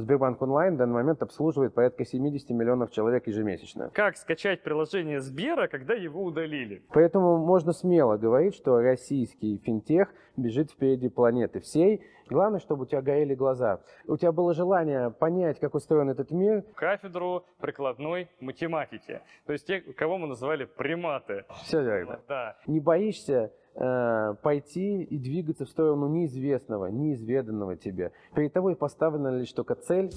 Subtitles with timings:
[0.00, 3.90] Сбербанк онлайн в данный момент обслуживает порядка 70 миллионов человек ежемесячно.
[3.94, 6.82] Как скачать приложение Сбера, когда его удалили?
[6.92, 12.02] Поэтому можно смело говорить, что российский финтех бежит впереди планеты всей.
[12.28, 13.80] Главное, чтобы у тебя горели глаза.
[14.06, 16.64] У тебя было желание понять, как устроен этот мир.
[16.74, 19.22] Кафедру прикладной математики.
[19.46, 21.44] То есть те, кого мы называли приматы.
[21.62, 22.20] Все верно.
[22.28, 22.56] Да.
[22.66, 28.12] Не боишься пойти и двигаться в сторону неизвестного, неизведанного тебе.
[28.34, 30.10] Перед тобой поставлена лишь только цель.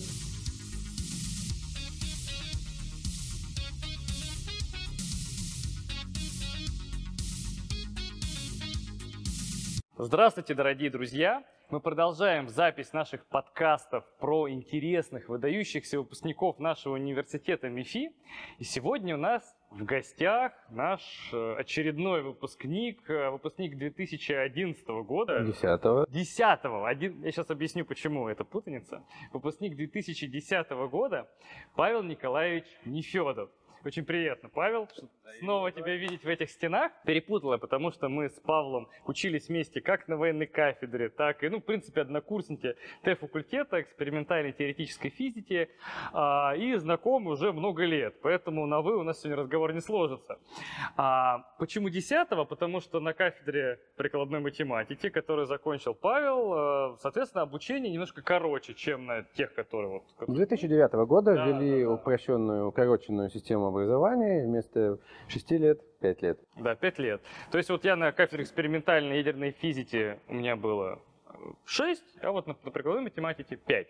[10.02, 11.44] Здравствуйте, дорогие друзья!
[11.70, 18.12] Мы продолжаем запись наших подкастов про интересных, выдающихся выпускников нашего университета МИФИ.
[18.58, 21.02] И сегодня у нас в гостях наш
[21.32, 25.44] э, очередной выпускник, э, выпускник 2011 года.
[25.44, 26.08] Десятого.
[26.10, 26.88] Десятого.
[26.88, 29.04] Один, я сейчас объясню, почему это путаница.
[29.32, 31.30] Выпускник 2010 года
[31.76, 33.50] Павел Николаевич Нефедов.
[33.86, 34.90] Очень приятно, Павел,
[35.40, 36.92] снова тебя видеть в этих стенах.
[37.06, 41.60] Перепутала, потому что мы с Павлом учились вместе как на военной кафедре, так и, ну,
[41.60, 45.70] в принципе, однокурсники Т-факультета экспериментальной теоретической физики
[46.12, 48.16] а, и знакомы уже много лет.
[48.22, 50.40] Поэтому на «вы» у нас сегодня разговор не сложится.
[50.98, 57.94] А, почему 10 Потому что на кафедре прикладной математики, которую закончил Павел, а, соответственно, обучение
[57.94, 60.02] немножко короче, чем на тех, которые...
[60.20, 61.94] Вот, 2009 года Да, ввели да, да.
[61.94, 66.40] упрощенную, укороченную систему образования вместо 6 лет 5 лет.
[66.58, 67.22] Да, 5 лет.
[67.52, 71.00] То есть вот я на кафедре экспериментальной ядерной физики у меня было
[71.66, 73.88] 6, а вот на, на прикладной математике 5.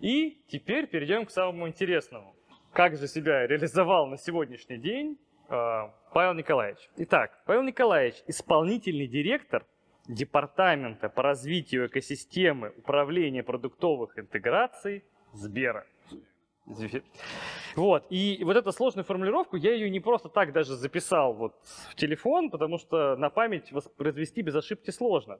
[0.00, 2.34] И теперь перейдем к самому интересному.
[2.72, 5.18] Как же себя реализовал на сегодняшний день
[5.48, 6.90] э, Павел Николаевич?
[6.96, 9.66] Итак, Павел Николаевич, исполнительный директор
[10.08, 15.86] Департамента по развитию экосистемы управления продуктовых интеграций Сбера.
[17.76, 21.54] Вот, и вот эту сложную формулировку, я ее не просто так даже записал вот
[21.88, 25.38] в телефон, потому что на память воспроизвести без ошибки сложно.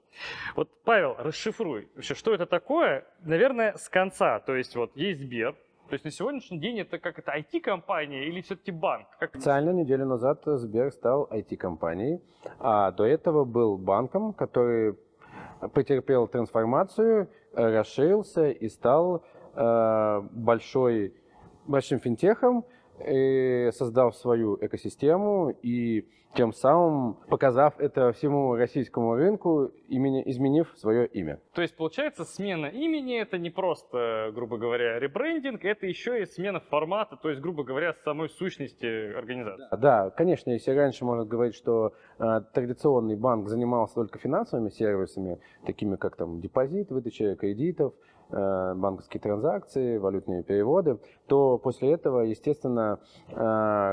[0.55, 5.55] Вот, Павел, расшифруй, вообще, что это такое, наверное, с конца, то есть вот есть Сбер,
[5.89, 9.05] то есть на сегодняшний день это как это IT-компания или все-таки банк?
[9.19, 9.35] Как...
[9.35, 12.19] Официально неделю назад Сбер стал IT-компанией,
[12.59, 14.95] а до этого был банком, который
[15.73, 19.23] претерпел трансформацию, э, расширился и стал
[19.55, 21.13] э, большой,
[21.67, 22.65] большим финтехом,
[22.99, 31.05] и создав свою экосистему и тем самым показав это всему российскому рынку, имени, изменив свое
[31.07, 31.39] имя.
[31.53, 36.59] То есть, получается, смена имени это не просто, грубо говоря, ребрендинг, это еще и смена
[36.59, 39.65] формата, то есть, грубо говоря, самой сущности организации.
[39.77, 45.95] Да, конечно, если раньше можно говорить, что э, традиционный банк занимался только финансовыми сервисами, такими
[45.95, 47.93] как там депозит, выдача кредитов,
[48.31, 53.33] э, банковские транзакции, валютные переводы, то после этого, естественно, э,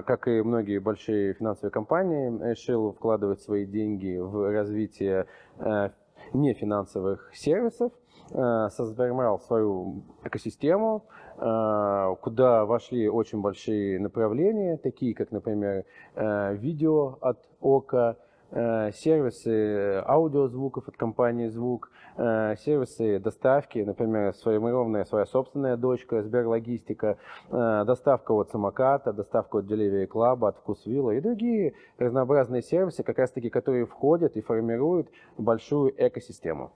[0.06, 5.26] как и многие большие финансовые компании, решил вкладывать свои деньги в развитие
[5.58, 5.90] э,
[6.32, 7.92] нефинансовых сервисов,
[8.30, 11.04] э, сформировал свою экосистему,
[11.36, 20.88] э, куда вошли очень большие направления, такие как, например, видео от ОКО, э, сервисы аудиозвуков
[20.88, 27.16] от компании «Звук», э, сервисы доставки, например, сформированная своя собственная дочка Сберлогистика,
[27.50, 33.18] э, доставка от самоката, доставка от Delivery Club, от Вкусвилла и другие разнообразные сервисы, как
[33.18, 35.08] раз таки, которые входят и формируют
[35.38, 36.72] большую экосистему.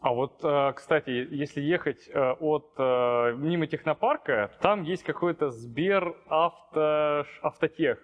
[0.00, 6.16] А вот, э, кстати, если ехать э, от э, мимо технопарка, там есть какой-то Сбер
[6.26, 7.98] авто, автотех.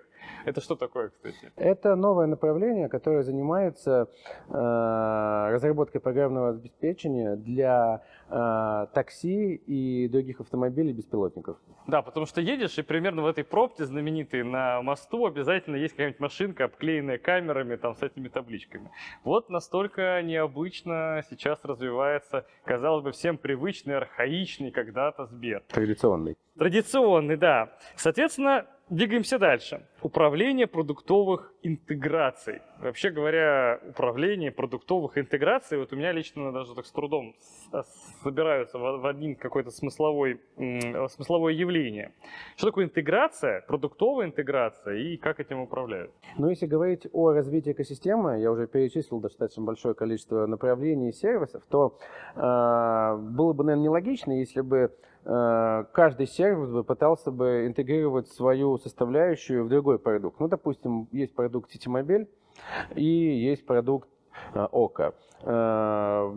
[0.44, 1.52] Это что такое, кстати?
[1.56, 4.08] Это новое направление, которое занимается
[4.48, 11.58] э, разработкой программного обеспечения для э, такси и других автомобилей беспилотников.
[11.86, 16.20] Да, потому что едешь, и примерно в этой пробке знаменитой на мосту обязательно есть какая-нибудь
[16.20, 18.90] машинка, обклеенная камерами там с этими табличками.
[19.24, 25.62] Вот настолько необычно сейчас развивается, казалось бы, всем привычный, архаичный когда-то Сбер.
[25.68, 26.36] Традиционный.
[26.58, 27.72] Традиционный, да.
[27.96, 29.86] Соответственно, двигаемся дальше.
[30.02, 32.60] Управление продуктовых интеграций.
[32.80, 37.34] Вообще говоря, управление продуктовых интеграций, вот у меня лично даже так с трудом
[38.22, 42.12] собираются в один какой-то смысловой, смысловое явление.
[42.56, 46.12] Что такое интеграция, продуктовая интеграция и как этим управляют?
[46.36, 51.62] Но если говорить о развитии экосистемы, я уже перечислил достаточно большое количество направлений и сервисов,
[51.68, 51.98] то
[52.36, 54.92] э, было бы, наверное, нелогично, если бы
[55.24, 60.40] каждый сервис бы пытался бы интегрировать свою составляющую в другой продукт.
[60.40, 62.28] Ну, допустим, есть продукт Ситимобиль
[62.94, 64.08] и есть продукт
[64.54, 65.14] э, Ока.
[65.42, 66.34] Э,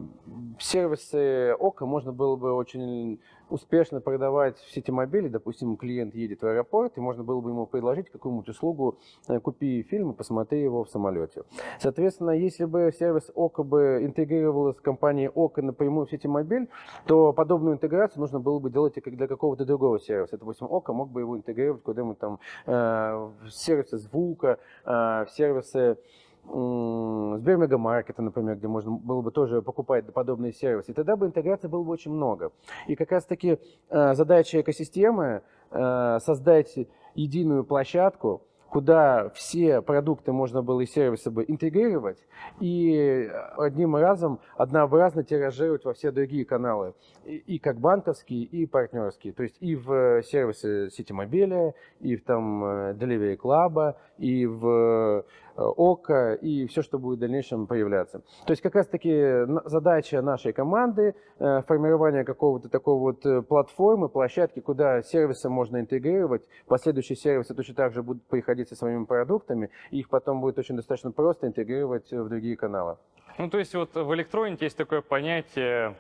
[0.60, 3.20] сервисы Ока можно было бы очень
[3.52, 7.66] успешно продавать в сети мобиле, допустим, клиент едет в аэропорт, и можно было бы ему
[7.66, 11.44] предложить какую-нибудь услугу, э, купи фильм и посмотри его в самолете.
[11.80, 16.70] Соответственно, если бы сервис ОКО бы интегрировался с компанией ОКО напрямую в сети мобиль,
[17.06, 20.38] то подобную интеграцию нужно было бы делать и для какого-то другого сервиса.
[20.38, 25.98] Допустим, ОКО мог бы его интегрировать куда-нибудь там э, в сервисы звука, э, в сервисы
[26.44, 30.92] Сбермегамаркета, например, где можно было бы тоже покупать подобные сервисы.
[30.92, 32.52] И тогда бы интеграции было бы очень много.
[32.88, 33.60] И как раз-таки
[33.90, 35.42] э, задача экосистемы
[35.72, 36.78] э, создать
[37.16, 42.26] единую площадку, куда все продукты можно было и сервисы бы интегрировать
[42.62, 46.94] и одним разом однообразно тиражировать во все другие каналы,
[47.26, 52.24] и, и как банковские, и партнерские, то есть и в сервисы сети мобиля, и в
[52.24, 55.26] там э, Delivery Club, и в
[55.58, 58.20] Э, ОКО и все, что будет в дальнейшем появляться.
[58.46, 64.60] То есть как раз-таки задача нашей команды э, формирование какого-то такой вот э, платформы, площадки,
[64.60, 70.00] куда сервисы можно интегрировать, последующие сервисы точно так же будут приходить со своими продуктами, и
[70.00, 72.98] их потом будет очень достаточно просто интегрировать в другие каналы.
[73.38, 75.96] Ну, то есть вот в электронике есть такое понятие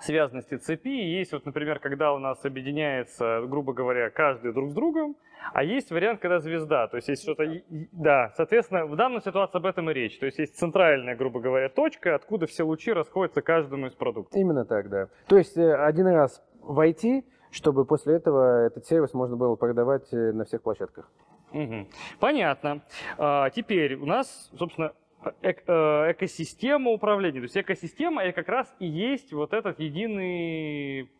[0.00, 0.88] связанности цепи.
[0.88, 5.16] Есть вот, например, когда у нас объединяется, грубо говоря, каждый друг с другом,
[5.52, 7.44] а есть вариант, когда звезда, то есть есть что-то,
[7.92, 10.18] да, соответственно, в данной ситуации об этом и речь.
[10.18, 14.38] То есть есть центральная, грубо говоря, точка, откуда все лучи расходятся каждому из продуктов.
[14.38, 15.08] Именно так, да.
[15.28, 20.32] То есть э, один раз войти, чтобы после этого этот сервис можно было продавать э,
[20.32, 21.10] на всех площадках.
[21.52, 21.86] Угу.
[22.18, 22.82] Понятно.
[23.18, 27.40] А, теперь у нас, собственно, э, экосистема управления.
[27.40, 31.10] То есть экосистема это как раз и есть вот этот единый,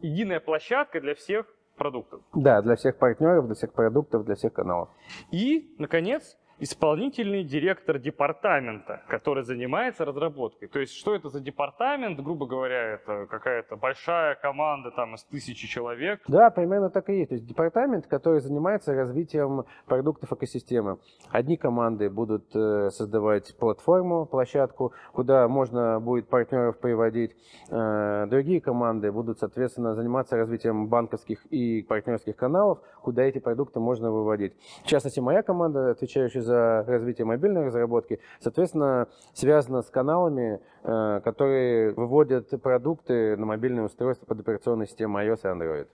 [0.00, 1.46] единая площадка для всех
[1.76, 2.20] продуктов.
[2.34, 4.90] Да, для всех партнеров, для всех продуктов, для всех каналов.
[5.30, 10.68] И, наконец, исполнительный директор департамента, который занимается разработкой.
[10.68, 12.20] То есть, что это за департамент?
[12.20, 16.20] Грубо говоря, это какая-то большая команда там из тысячи человек.
[16.28, 17.30] Да, примерно так и есть.
[17.30, 20.98] То есть департамент, который занимается развитием продуктов экосистемы.
[21.30, 27.34] Одни команды будут э, создавать платформу, площадку, куда можно будет партнеров приводить.
[27.70, 34.10] Э, другие команды будут, соответственно, заниматься развитием банковских и партнерских каналов, куда эти продукты можно
[34.10, 34.52] выводить.
[34.84, 41.92] В частности, моя команда, отвечающая за развитие мобильной разработки, соответственно, связана с каналами, э, которые
[41.92, 45.88] выводят продукты на мобильные устройства под операционной системой iOS и Android.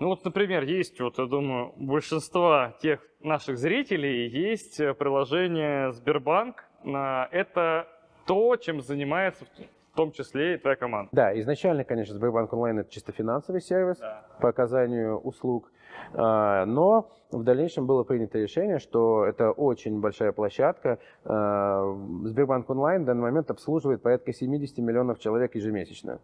[0.00, 6.64] Ну вот, например, есть, вот я думаю, у большинства тех наших зрителей есть приложение Сбербанк.
[6.84, 7.86] Это
[8.26, 9.44] то, чем занимается
[9.92, 11.10] в том числе и твоя команда.
[11.12, 14.24] Да, изначально, конечно, Сбербанк онлайн это чисто финансовый сервис да.
[14.40, 15.70] по оказанию услуг.
[16.14, 20.98] А, но в дальнейшем было принято решение, что это очень большая площадка.
[21.24, 26.20] А, Сбербанк онлайн в данный момент обслуживает порядка 70 миллионов человек ежемесячно.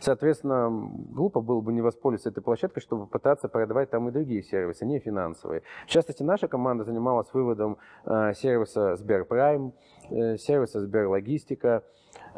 [0.00, 4.84] Соответственно, глупо было бы не воспользоваться этой площадкой, чтобы пытаться продавать там и другие сервисы,
[4.84, 5.62] не финансовые.
[5.86, 9.72] В частности, наша команда занималась выводом а, сервиса Сберпрайм,
[10.10, 11.82] э, сервиса Сберлогистика.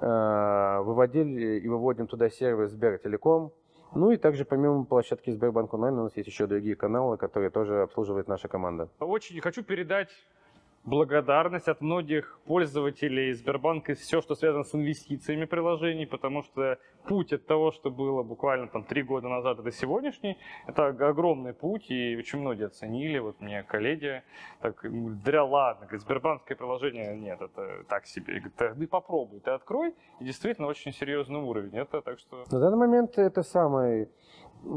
[0.00, 3.52] Выводили и выводим туда сервис Сбертелеком,
[3.94, 7.82] ну и также помимо площадки Сбербанк онлайн у нас есть еще другие каналы, которые тоже
[7.82, 8.88] обслуживает наша команда.
[8.98, 10.10] Очень хочу передать
[10.84, 17.32] благодарность от многих пользователей Сбербанка и все, что связано с инвестициями приложений, потому что путь
[17.32, 22.16] от того, что было буквально там три года назад до сегодняшний, это огромный путь, и
[22.16, 24.22] очень многие оценили, вот мне коллеги,
[24.60, 24.80] так,
[25.24, 30.24] да ладно, говорит, Сбербанкское приложение, нет, это так себе, говорит, ты попробуй, ты открой, и
[30.24, 32.44] действительно очень серьезный уровень, это так что...
[32.50, 34.08] На данный момент это самый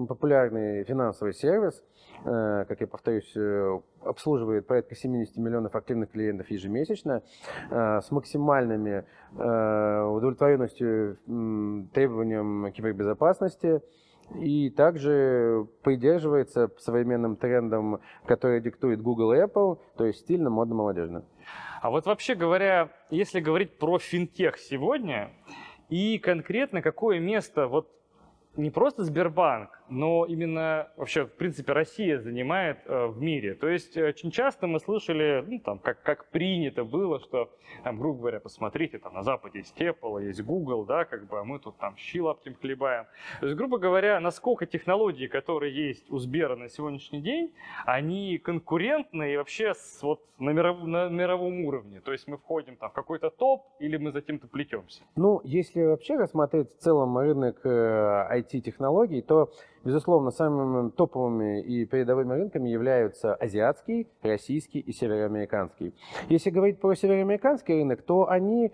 [0.07, 1.83] популярный финансовый сервис,
[2.25, 7.23] э, как я повторюсь, э, обслуживает порядка 70 миллионов активных клиентов ежемесячно
[7.69, 9.05] э, с максимальными
[9.35, 11.17] удовлетворенностью
[11.91, 13.81] требованиям кибербезопасности
[14.35, 21.25] и также придерживается современным трендам, которые диктует Google и Apple, то есть стильно, модно, молодежно.
[21.81, 25.31] А вот вообще говоря, если говорить про финтех сегодня,
[25.89, 27.89] и конкретно какое место вот
[28.55, 33.53] не просто Сбербанк, но именно вообще, в принципе, Россия занимает э, в мире.
[33.53, 37.51] То есть э, очень часто мы слышали, ну, там, как, как принято было, что,
[37.83, 41.43] там, грубо говоря, посмотрите, там на Западе есть Apple, есть Google, да, как бы, а
[41.43, 43.05] мы тут там щи лаптем хлебаем.
[43.39, 47.53] То есть, грубо говоря, насколько технологии, которые есть у Сбера на сегодняшний день,
[47.85, 52.01] они конкурентны и вообще с, вот, на, миров, на мировом уровне.
[52.01, 55.03] То есть мы входим там в какой-то топ или мы за кем-то плетемся?
[55.15, 59.51] Ну, если вообще рассмотреть в целом рынок IT-технологий, э, то
[59.83, 65.93] Безусловно, самыми топовыми и передовыми рынками являются азиатский, российский и североамериканский.
[66.29, 68.71] Если говорить про североамериканский рынок, то они э,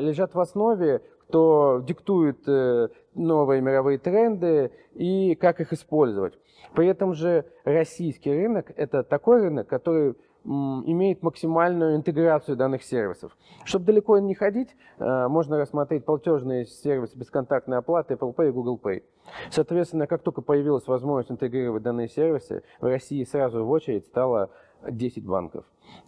[0.00, 6.36] лежат в основе кто диктует э, новые мировые тренды и как их использовать.
[6.74, 13.36] При этом же российский рынок– это такой рынок, который имеет максимальную интеграцию данных сервисов.
[13.64, 18.80] Чтобы далеко не ходить, э, можно рассмотреть платежные сервисы бесконтактной оплаты Apple Pay и Google
[18.82, 19.02] Pay.
[19.50, 24.50] Соответственно, как только появилась возможность интегрировать данные сервисы, в России сразу в очередь стало
[24.88, 25.64] 10 банков.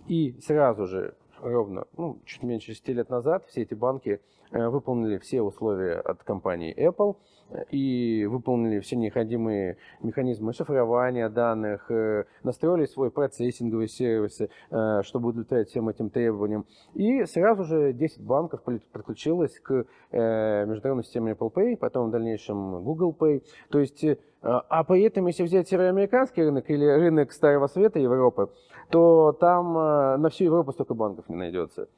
[0.07, 4.21] И сразу же, ровно ну, чуть меньше 6 лет назад, все эти банки
[4.53, 7.17] Э, выполнили все условия от компании Apple
[7.51, 14.43] э, и выполнили все необходимые механизмы шифрования данных, э, настроили свой процессинговый сервис,
[15.07, 16.67] чтобы удовлетворять всем этим требованиям.
[16.95, 23.17] И сразу же 10 банков подключилось к международной системе Apple Pay, потом в дальнейшем Google
[23.19, 23.43] Pay.
[23.71, 24.05] То есть
[24.43, 28.51] а при этом, если взять североамериканский рынок или рынок Старого Света Европы,
[28.91, 29.75] то там
[30.21, 31.89] на всю Европу столько банков не найдется.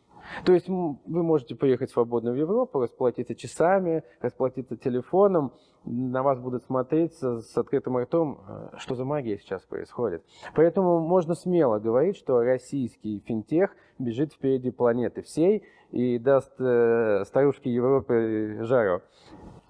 [0.44, 5.52] То есть вы можете поехать свободно в Европу, расплатиться часами, расплатиться телефоном,
[5.84, 10.24] на вас будут смотреть с, открытым ртом, э, что за магия сейчас происходит.
[10.54, 17.70] Поэтому можно смело говорить, что российский финтех бежит впереди планеты всей и даст э, старушке
[17.70, 19.02] Европы жару.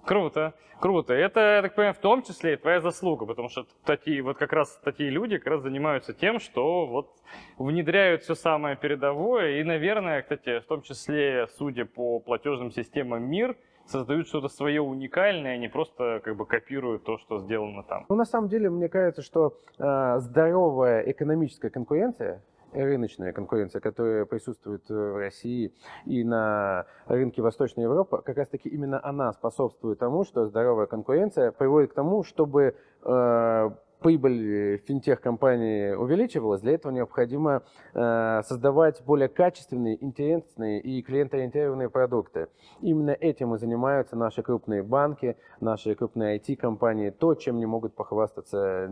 [0.05, 1.13] Круто, круто.
[1.13, 4.53] Это, я так понимаю, в том числе и твоя заслуга, потому что такие, вот как
[4.53, 7.09] раз такие люди как раз занимаются тем, что вот
[7.57, 9.59] внедряют все самое передовое.
[9.59, 13.57] И, наверное, кстати, в том числе, судя по платежным системам МИР,
[13.87, 18.05] создают что-то свое уникальное, а не просто как бы копируют то, что сделано там.
[18.09, 22.43] Ну, на самом деле, мне кажется, что э, здоровая экономическая конкуренция
[22.83, 25.73] рыночная конкуренция, которая присутствует э, в России
[26.05, 31.51] и на рынке Восточной Европы, как раз таки именно она способствует тому, что здоровая конкуренция
[31.51, 33.69] приводит к тому, чтобы э,
[34.05, 37.63] прибыль финтех-компании увеличивалась, для этого необходимо
[37.95, 42.47] э, создавать более качественные, интересные и клиентоориентированные продукты.
[42.81, 48.91] Именно этим и занимаются наши крупные банки, наши крупные IT-компании, то, чем не могут похвастаться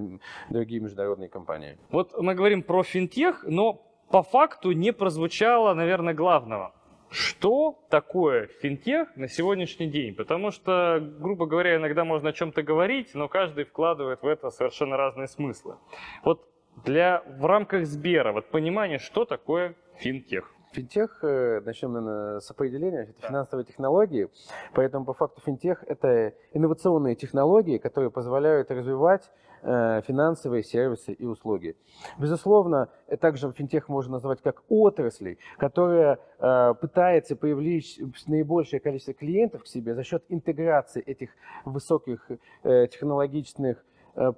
[0.50, 1.78] другие международные компании.
[1.92, 6.74] Вот мы говорим про финтех, но по факту не прозвучало, наверное, главного–
[7.14, 10.16] что такое финтех на сегодняшний день?
[10.16, 14.98] Потому что, грубо говоря, иногда можно о чем-то говорить, но каждый вкладывает в это совершенно
[14.98, 15.78] разные смыслы.
[16.24, 16.48] Вот
[16.84, 20.53] для, в рамках Сбера, вот понимание, что такое финтех.
[20.74, 23.28] Финтех, э, начнем, наверное, с определения, это да.
[23.28, 24.30] финансовые технологии.
[24.74, 29.30] Поэтому, по факту, финтех– это инновационные технологии, которые позволяют развивать
[29.66, 31.78] Э, финансовые сервисы и услуги.
[32.18, 32.90] Безусловно,
[33.22, 39.96] также финтех можно назвать как отрасли, которая э, пытается привлечь наибольшее количество клиентов к себе
[39.96, 41.30] за счет интеграции этих
[41.64, 42.30] высоких
[42.64, 43.86] э, технологичных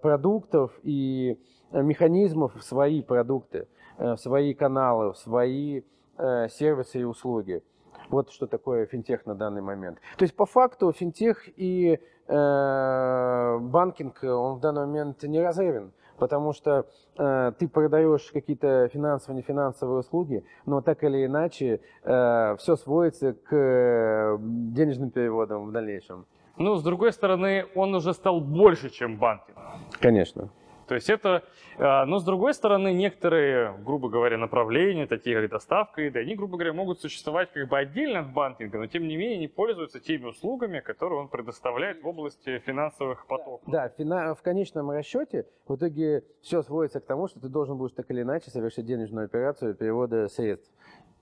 [0.02, 1.38] продуктов и
[1.72, 5.82] механизмов в свои продукты, в свои каналы, в свои
[6.18, 7.62] сервисы и услуги.
[8.10, 10.00] Вот что такое финтех на данный момент.
[10.18, 16.54] То есть по факту финтех и э, банкинг, он в данный момент не разрывен, потому
[16.54, 16.86] что
[17.18, 23.56] э, ты продаешь какие-то финансовые, нефинансовые услуги, но так или иначе э, все сводится к
[23.56, 26.26] э, денежным переводам в дальнейшем.
[26.58, 29.58] Ну, с другой стороны, он уже стал больше, чем банкинг.
[30.00, 30.50] Конечно.
[30.88, 31.44] То есть это,
[31.78, 36.58] а, но с другой стороны, некоторые, грубо говоря, направления, такие как доставка еды, они, грубо
[36.58, 40.26] говоря, могут существовать как бы отдельно от банкинга, но тем не менее не пользуются теми
[40.26, 43.62] услугами, которые он предоставляет в области финансовых потоков.
[43.68, 43.92] Да,
[44.36, 48.22] в конечном расчете в итоге все сводится к тому, что ты должен будешь так или
[48.22, 50.72] иначе совершить денежную операцию перевода средств.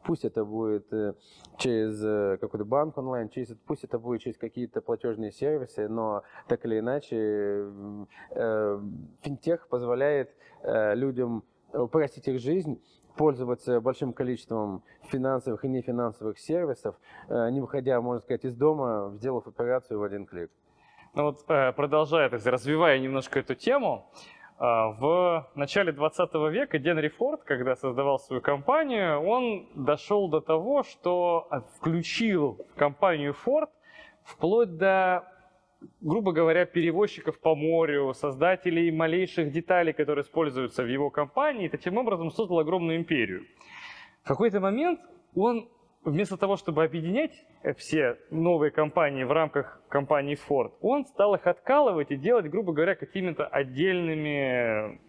[0.03, 1.13] Пусть это будет э,
[1.57, 6.65] через э, какой-то банк онлайн, через, пусть это будет через какие-то платежные сервисы, но так
[6.65, 7.71] или иначе
[8.31, 8.81] э,
[9.21, 11.43] финтех позволяет людям
[11.73, 12.81] упростить их жизнь,
[13.17, 16.95] пользоваться большим количеством финансовых и нефинансовых сервисов,
[17.27, 20.49] не выходя, можно сказать, из дома, сделав операцию в один клик.
[21.15, 24.09] Ну вот, продолжая, развивая немножко эту тему,
[24.63, 31.49] в начале 20 века Генри Форд, когда создавал свою компанию, он дошел до того, что
[31.75, 33.67] включил в компанию Ford
[34.23, 35.25] вплоть до,
[35.99, 41.97] грубо говоря, перевозчиков по морю, создателей малейших деталей, которые используются в его компании, и таким
[41.97, 43.45] образом создал огромную империю.
[44.23, 45.01] В какой-то момент
[45.35, 45.67] он
[46.03, 51.47] вместо того, чтобы объединять э, все новые компании в рамках компании Ford, он стал их
[51.47, 54.99] откалывать и делать, грубо говоря, какими-то отдельными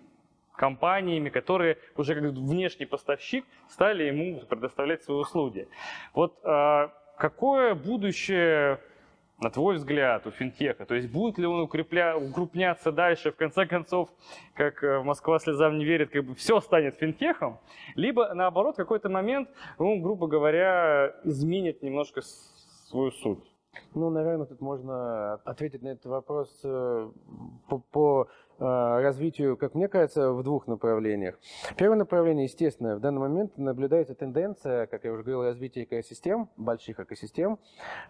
[0.56, 5.68] компаниями, которые уже как внешний поставщик стали ему предоставлять свои услуги.
[6.14, 8.78] Вот а, какое будущее
[9.40, 10.86] на твой взгляд, у финтеха?
[10.86, 12.16] То есть будет ли он укрепля...
[12.16, 14.08] укрупняться дальше, в конце концов,
[14.54, 17.58] как э, Москва слезам не верит, как бы все станет финтехом?
[17.94, 19.48] Либо, наоборот, в какой-то момент
[19.78, 22.22] он, грубо говоря, изменит немножко
[22.88, 23.44] свою суть?
[23.94, 27.10] Ну, наверное, тут можно ответить на этот вопрос э,
[27.68, 31.38] по, по развитию, как мне кажется, в двух направлениях.
[31.76, 37.00] Первое направление, естественно, в данный момент наблюдается тенденция, как я уже говорил, развития экосистем, больших
[37.00, 37.58] экосистем,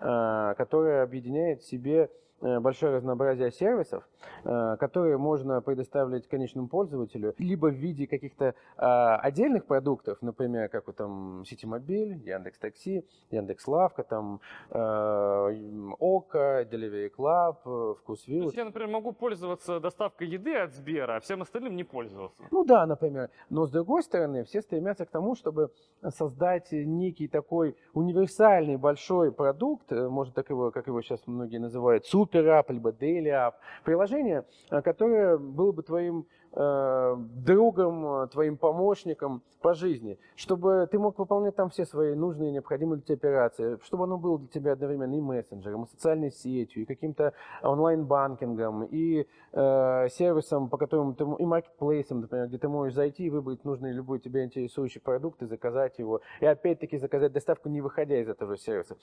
[0.00, 4.06] э, которая объединяет в себе Э, большое разнообразие сервисов,
[4.44, 10.86] э, которые можно предоставить конечному пользователю либо в виде каких-то а, отдельных продуктов, например, как
[10.86, 18.40] вот там Ситимобиль, Яндекс Такси, Яндекс Лавка, там э, Ока, Delivery Club, Вкусвилл.
[18.40, 22.42] То есть я, например, могу пользоваться доставкой еды от Сбера, а всем остальным не пользоваться?
[22.50, 23.30] Ну да, например.
[23.50, 25.70] Но с другой стороны, все стремятся к тому, чтобы
[26.10, 32.23] создать некий такой универсальный большой продукт, может так его, как его сейчас многие называют, супер
[32.32, 33.54] App, либо Daily App.
[33.84, 41.00] Приложение, э, которое было бы твоим Э, другом, э, твоим помощником по жизни, чтобы ты
[41.00, 44.72] мог выполнять там все свои нужные, необходимые для тебя операции, чтобы оно было для тебя
[44.72, 47.32] одновременно и мессенджером, и социальной сетью, и каким-то
[47.62, 53.30] онлайн-банкингом, и э, сервисом, по которому ты, и маркетплейсом, например, где ты можешь зайти и
[53.30, 58.20] выбрать нужный любой тебя интересующий продукт и заказать его, и опять-таки заказать доставку, не выходя
[58.20, 58.96] из этого сервиса.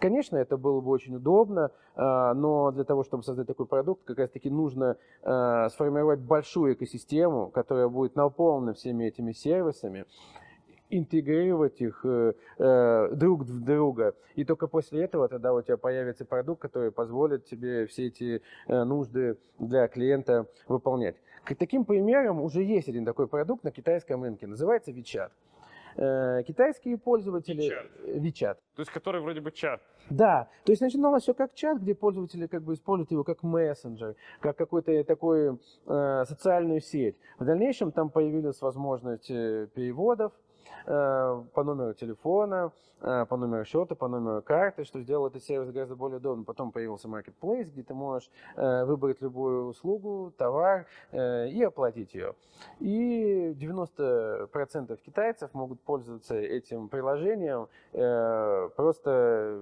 [0.00, 4.18] Конечно, это было бы очень удобно, э, но для того, чтобы создать такой продукт, как
[4.18, 10.04] раз-таки нужно э, сформировать большую экосистему систему, которая будет наполнена всеми этими сервисами,
[10.90, 14.14] интегрировать их э, э, друг в друга.
[14.34, 18.84] И только после этого тогда у тебя появится продукт, который позволит тебе все эти э,
[18.84, 21.16] нужды для клиента выполнять.
[21.44, 25.30] К таким примерам уже есть один такой продукт на китайском рынке, называется WeChat.
[25.98, 27.64] Э, китайские пользователи...
[27.64, 28.20] WeChat.
[28.20, 28.54] WeChat.
[28.76, 29.82] То есть который вроде бы чат.
[30.10, 34.14] Да, то есть начиналось все как чат, где пользователи как бы используют его как мессенджер,
[34.40, 37.16] как какую-то такую э, социальную сеть.
[37.38, 40.47] В дальнейшем там появилась возможность э, переводов, Э,
[40.88, 45.96] по номеру телефона, э, по номеру счета, по номеру карты, что сделало этот сервис гораздо
[45.96, 46.44] более удобным.
[46.46, 52.34] Потом появился Marketplace, где ты можешь э, выбрать любую услугу, товар и оплатить ее.
[52.80, 57.68] И 90% китайцев могут пользоваться этим приложением,
[58.76, 59.60] просто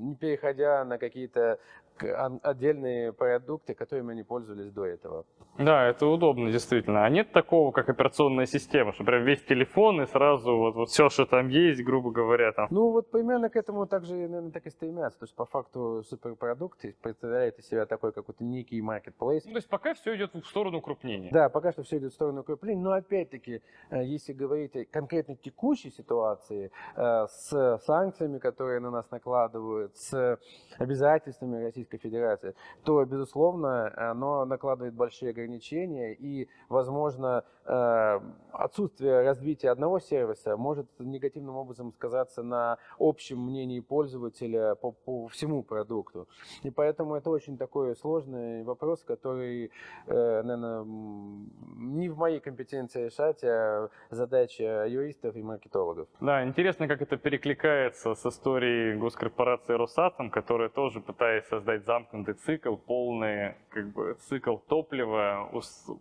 [0.00, 1.58] не переходя на какие-то
[2.02, 5.24] отдельные продукты, которыми они пользовались до этого.
[5.58, 7.04] Да, это удобно, действительно.
[7.04, 11.08] А нет такого, как операционная система, что прям весь телефон и сразу вот, вот все,
[11.08, 12.68] что там есть, грубо говоря, там.
[12.70, 15.20] Ну, вот примерно к этому также, наверное, так и стремятся.
[15.20, 19.42] То есть, по факту, суперпродукт представляет из себя такой какой-то некий marketplace.
[19.44, 21.30] Ну, то есть, пока все идет в сторону укрупнения.
[21.32, 22.80] Да, пока что все идет в сторону укрепления.
[22.80, 29.10] Но, опять-таки, э, если говорить о конкретно текущей ситуации, э, с санкциями, которые на нас
[29.10, 30.38] накладывают, с
[30.78, 38.20] обязательствами Российской Федерации, то, безусловно, оно накладывает большие ограничения и, возможно, э,
[38.52, 45.62] отсутствие развития одного сервиса может негативным образом сказаться на общем мнении пользователя по, по всему
[45.62, 46.26] продукту.
[46.64, 49.70] И поэтому это очень такой сложный вопрос, который,
[50.06, 56.08] э, наверное, не в моей компетенции решать, а задача юристов и маркетологов.
[56.20, 62.76] Да, интересно, как это перекликается с историей госкорпорации Росатом, которая тоже пытается создать замкнутый цикл,
[62.76, 65.50] полный как бы, цикл топлива,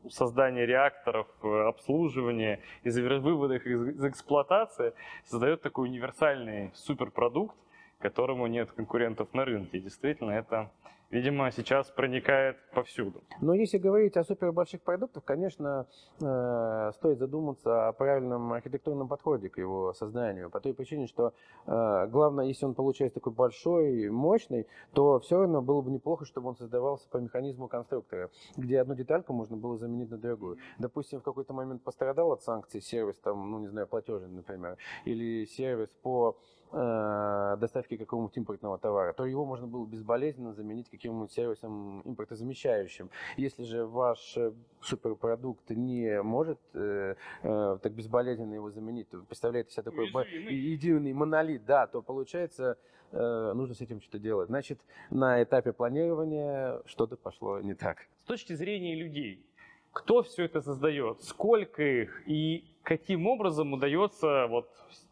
[0.10, 2.89] создания реакторов, э, обслуживания и
[3.20, 7.56] вывода их из эксплуатации, создает такой универсальный суперпродукт,
[8.00, 9.80] которому нет конкурентов на рынке.
[9.80, 10.72] Действительно, это
[11.12, 13.24] видимо, сейчас проникает повсюду.
[13.41, 15.88] Но если говорить о супер больших продуктах, конечно,
[16.22, 20.50] э, стоит задуматься о правильном архитектурном подходе к его созданию.
[20.50, 21.34] По той причине, что
[21.65, 26.50] э, главное, если он получается такой большой, мощный, то все равно было бы неплохо, чтобы
[26.50, 30.58] он создавался по механизму конструктора, где одну детальку можно было заменить на другую.
[30.78, 35.45] Допустим, в какой-то момент пострадал от санкций сервис, там, ну не знаю, платежный, например, или
[35.45, 36.38] сервис по
[36.72, 43.10] э, доставки какого-нибудь импортного товара, то его можно было безболезненно заменить каким-нибудь сервисом импортозамещающим.
[43.38, 49.72] Если же ваш э, суперпродукт не может э, э, так безболезненно его заменить, то представляете
[49.72, 50.54] себе такой единый.
[50.54, 52.78] единый монолит, да, то получается
[53.12, 54.48] э, нужно с этим что-то делать.
[54.48, 54.80] Значит,
[55.10, 58.08] на этапе планирования что-то пошло не так.
[58.24, 59.46] С точки зрения людей,
[59.92, 64.70] кто все это создает, сколько их и каким образом удается вот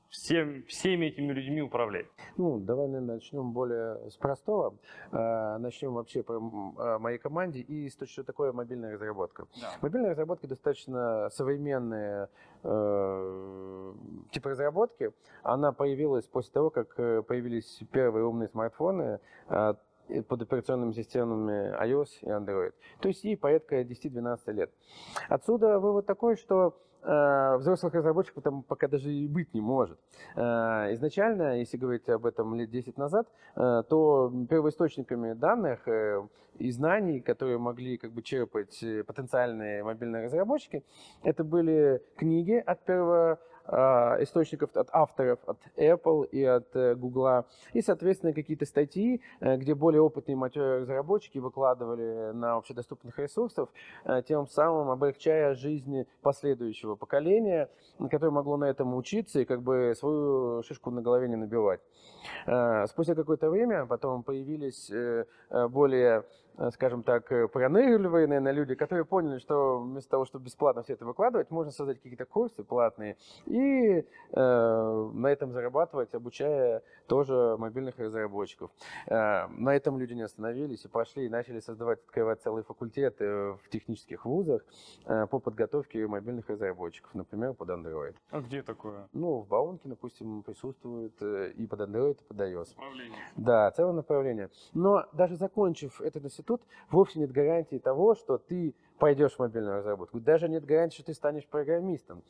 [0.09, 2.07] всем, всеми этими людьми управлять?
[2.37, 4.75] Ну, давай, наверное, начнем более с простого.
[5.11, 6.39] Э, начнем вообще по
[6.99, 9.47] моей команде и с того, что такое мобильная разработка.
[9.59, 9.73] Да.
[9.81, 12.29] Мобильная разработка достаточно современная
[12.63, 13.93] э,
[14.31, 15.11] тип разработки.
[15.43, 19.19] Она появилась после того, как э, появились первые умные смартфоны.
[20.29, 22.73] под операционными системами iOS и Android.
[23.01, 24.71] То есть ей порядка 10-12 лет.
[25.27, 26.96] Отсюда вывод такой, что э,
[27.57, 29.97] взрослых разработчиков там пока даже и быть не может.
[30.35, 36.27] Э, изначально, если говорить об этом лет 10 назад, э, то первоисточниками данных э,
[36.59, 40.83] и знаний, которые могли как бы черпать э, потенциальные мобильные разработчики,
[41.23, 47.81] это были книги от первого источников от авторов, от Apple и от э, Google, и,
[47.81, 53.69] соответственно, какие-то статьи, э, где более опытные разработчики выкладывали на общедоступных ресурсах,
[54.05, 57.69] э, тем самым облегчая жизнь последующего поколения,
[58.09, 61.81] которое могло на этом учиться и как бы свою шишку на голове не набивать.
[62.89, 64.91] Спустя какое-то время потом появились
[65.69, 66.23] более Э,
[66.71, 71.05] скажем так, э, пронырливые, наверное, люди, которые поняли, что вместо того, чтобы бесплатно все это
[71.05, 78.71] выкладывать, можно создать какие-то курсы платные и э, на этом зарабатывать, обучая тоже мобильных разработчиков.
[79.07, 83.69] Э, на этом люди не остановились и пошли и начали создавать, открывать целые факультеты в
[83.69, 84.63] технических вузах
[85.05, 88.15] э, по подготовке мобильных разработчиков, например, под Android.
[88.31, 89.07] А где такое?
[89.13, 92.75] Ну, в Баунке, допустим, присутствует э, и под Android, и под iOS.
[92.75, 93.19] Направление.
[93.35, 94.49] Да, целое направление.
[94.73, 99.77] Но даже закончив этот институт, тут вовсе нет гарантии того, что ты пойдешь в мобильную
[99.77, 100.19] разработку.
[100.19, 102.23] Даже нет гарантии, что ты станешь программистом.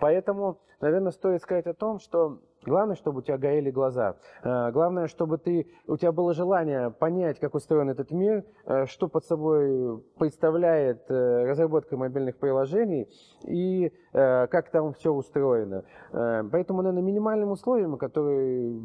[0.00, 4.16] Поэтому, наверное, стоит сказать о том, что главное, чтобы у тебя горели глаза.
[4.42, 9.08] Э, главное, чтобы ты, у тебя было желание понять, как устроен этот мир, э, что
[9.08, 13.08] под собой представляет э, разработка мобильных приложений
[13.44, 15.84] и как там все устроено.
[16.10, 18.78] Поэтому, наверное, минимальным условием, которые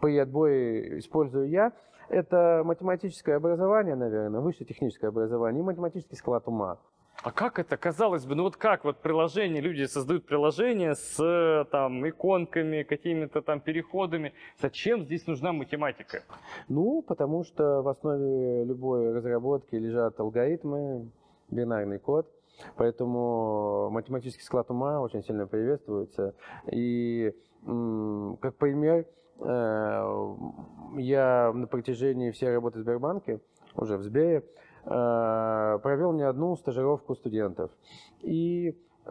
[0.00, 1.72] при отбое использую я,
[2.10, 6.78] это математическое образование, наверное, высшее техническое образование и математический склад ума.
[7.22, 12.08] А как это, казалось бы, ну вот как вот приложение, люди создают приложение с там
[12.08, 14.32] иконками, какими-то там переходами.
[14.58, 16.22] Зачем здесь нужна математика?
[16.68, 21.10] Ну, потому что в основе любой разработки лежат алгоритмы,
[21.50, 22.26] бинарный код.
[22.76, 26.34] Поэтому математический склад ума очень сильно приветствуется.
[26.72, 27.34] И
[28.40, 33.40] как пример, Э, я на протяжении всей работы в Сбербанке,
[33.74, 34.44] уже в Сбере,
[34.84, 37.70] э, провел не одну стажировку студентов.
[38.20, 38.76] И
[39.06, 39.10] Э,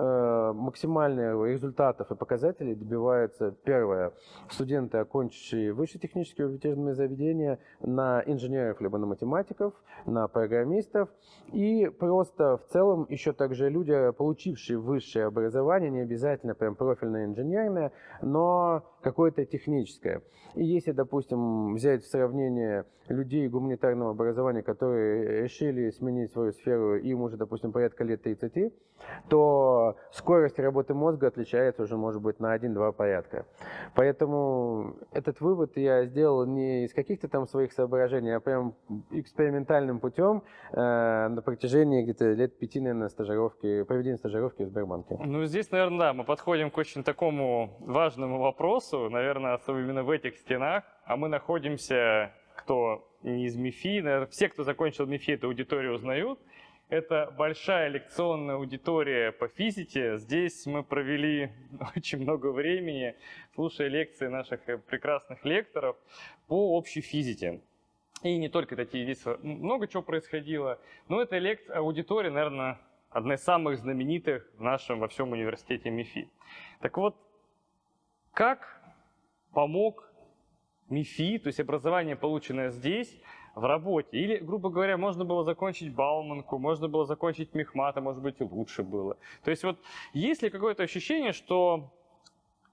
[0.53, 4.13] максимальных результатов и показателей добиваются, первое,
[4.49, 9.73] студенты, окончившие высшие технические учебные заведения, на инженеров либо на математиков,
[10.05, 11.09] на программистов,
[11.51, 17.91] и просто в целом еще также люди, получившие высшее образование, не обязательно прям профильное инженерное,
[18.21, 20.21] но какое-то техническое.
[20.55, 27.21] И если, допустим, взять в сравнение людей гуманитарного образования, которые решили сменить свою сферу, им
[27.21, 28.73] уже, допустим, порядка лет 30,
[29.29, 29.95] то
[30.39, 33.45] скорость работы мозга отличается уже, может быть, на 1-2 порядка.
[33.93, 38.73] Поэтому этот вывод я сделал не из каких-то там своих соображений, а прям
[39.11, 40.77] экспериментальным путем э,
[41.27, 45.17] на протяжении где-то лет пяти, наверное, стажировки, проведения стажировки в Сбербанке.
[45.19, 50.09] Ну, здесь, наверное, да, мы подходим к очень такому важному вопросу, наверное, особенно именно в
[50.09, 55.47] этих стенах, а мы находимся кто не из МИФИ, наверное, все, кто закончил МИФИ, эту
[55.47, 56.39] аудиторию узнают.
[56.89, 60.17] Это большая лекционная аудитория по физике.
[60.17, 61.51] Здесь мы провели
[61.95, 63.15] очень много времени,
[63.53, 65.97] слушая лекции наших э, прекрасных лекторов
[66.47, 67.61] по общей физике.
[68.23, 72.79] И не только такие здесь много чего происходило, но эта лекция, аудитория, наверное,
[73.11, 76.27] одна из самых знаменитых в нашем во всем университете МИФИ.
[76.81, 77.15] Так вот,
[78.33, 78.81] как
[79.53, 80.11] помог
[80.89, 83.15] МИФИ, то есть образование, полученное здесь,
[83.59, 84.17] в работе.
[84.17, 88.83] Или, грубо говоря, можно было закончить Бауманку, можно было закончить Мехмата, может быть, и лучше
[88.83, 89.17] было.
[89.43, 89.77] То есть вот
[90.13, 91.91] есть ли какое-то ощущение, что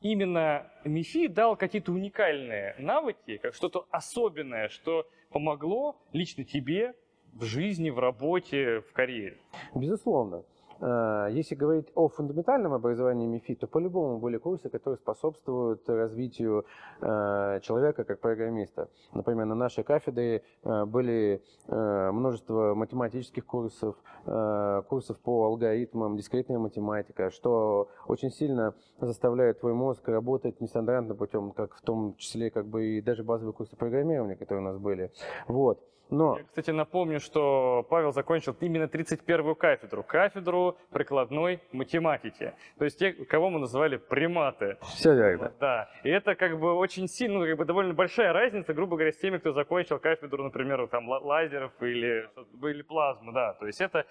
[0.00, 6.94] именно МИФИ дал какие-то уникальные навыки, как что-то особенное, что помогло лично тебе
[7.32, 9.38] в жизни, в работе, в карьере?
[9.74, 10.44] Безусловно.
[10.80, 16.66] Э, если говорить о фундаментальном образовании МИФИ, то по-любому были курсы, которые способствуют развитию
[17.00, 18.88] э, человека как программиста.
[19.12, 27.88] Например, на нашей кафедре э, были множество математических курсов, курсов по алгоритмам, дискретная математика, что
[28.06, 33.00] очень сильно заставляет твой мозг работать нестандартным путем, как в том числе как бы и
[33.00, 35.10] даже базовые курсы программирования, которые у нас были.
[35.48, 35.80] Вот.
[36.10, 36.38] Но...
[36.38, 42.54] Я, кстати, напомню, что Павел закончил именно 31-ю кафедру, кафедру прикладной математики.
[42.78, 44.78] То есть те, кого мы называли приматы.
[44.82, 45.52] Все верно.
[45.60, 49.12] Да, и это как бы очень сильно, ну, как бы довольно большая разница, грубо говоря,
[49.12, 52.28] с теми, кто закончил кафедру, например, там лазеров или,
[52.62, 53.54] или плазмы, да.
[53.54, 54.06] То есть это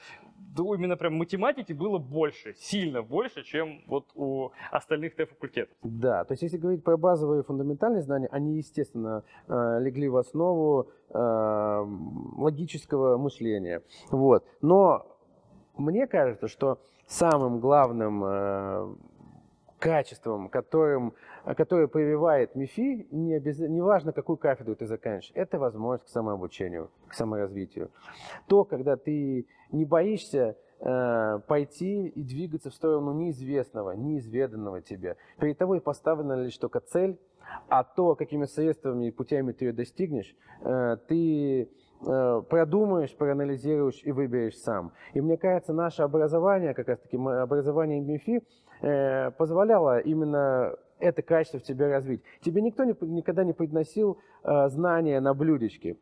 [0.57, 5.75] ну, именно прям математики было больше, сильно больше, чем вот у остальных Т-факультетов.
[5.83, 10.89] Да, то есть если говорить про базовые фундаментальные знания, они, естественно, э, легли в основу
[11.09, 11.84] э,
[12.37, 13.81] логического мышления.
[14.11, 14.45] Вот.
[14.61, 15.05] Но
[15.77, 18.95] мне кажется, что самым главным э,
[19.79, 21.13] качеством, которым,
[21.45, 23.59] которое прививает МИФИ, не, обяз...
[23.59, 27.91] не важно, какую кафедру ты заканчиваешь, это возможность к самообучению, к саморазвитию.
[28.47, 35.15] То, когда ты не боишься пойти и двигаться в сторону неизвестного, неизведанного тебе.
[35.39, 37.17] Перед тобой поставлена лишь только цель,
[37.67, 44.11] а то, какими средствами и путями ты ее достигнешь, э, ты э, продумаешь, проанализируешь и
[44.11, 44.91] выберешь сам.
[45.13, 48.43] И мне кажется, наше образование, как раз таки образование МИФИ,
[48.81, 52.23] э, позволяло именно это качество в тебе развить.
[52.41, 55.97] Тебе никто не, никогда не подносил знания на блюдечке.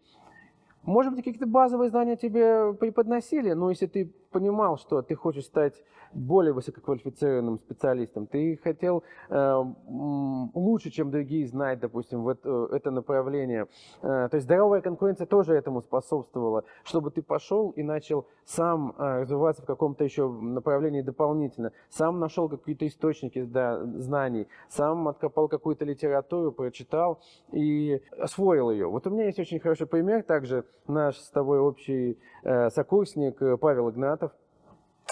[0.83, 5.81] Может быть, какие-то базовые знания тебе преподносили, но если ты понимал, что ты хочешь стать
[6.13, 13.67] более высококвалифицированным специалистом, ты хотел э, лучше, чем другие, знать, допустим, в это, это направление.
[14.01, 19.21] Э, то есть здоровая конкуренция тоже этому способствовала, чтобы ты пошел и начал сам э,
[19.21, 25.85] развиваться в каком-то еще направлении дополнительно, сам нашел какие-то источники да, знаний, сам откопал какую-то
[25.85, 28.87] литературу, прочитал и освоил ее.
[28.87, 33.89] Вот у меня есть очень хороший пример также, наш с тобой общий э, сокурсник Павел
[33.89, 34.31] Игнатов,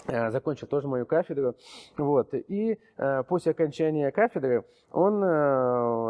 [0.07, 1.55] Э, закончил тоже мою кафедру.
[1.97, 2.33] Вот.
[2.33, 5.27] И э, после окончания кафедры он э,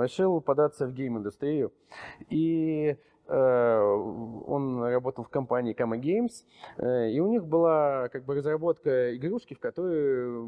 [0.03, 1.71] решил податься в гейм-индустрию.
[2.29, 6.43] И Э, он работал в компании Kama Games,
[6.77, 10.43] э, и у них была как бы разработка игрушки, в которой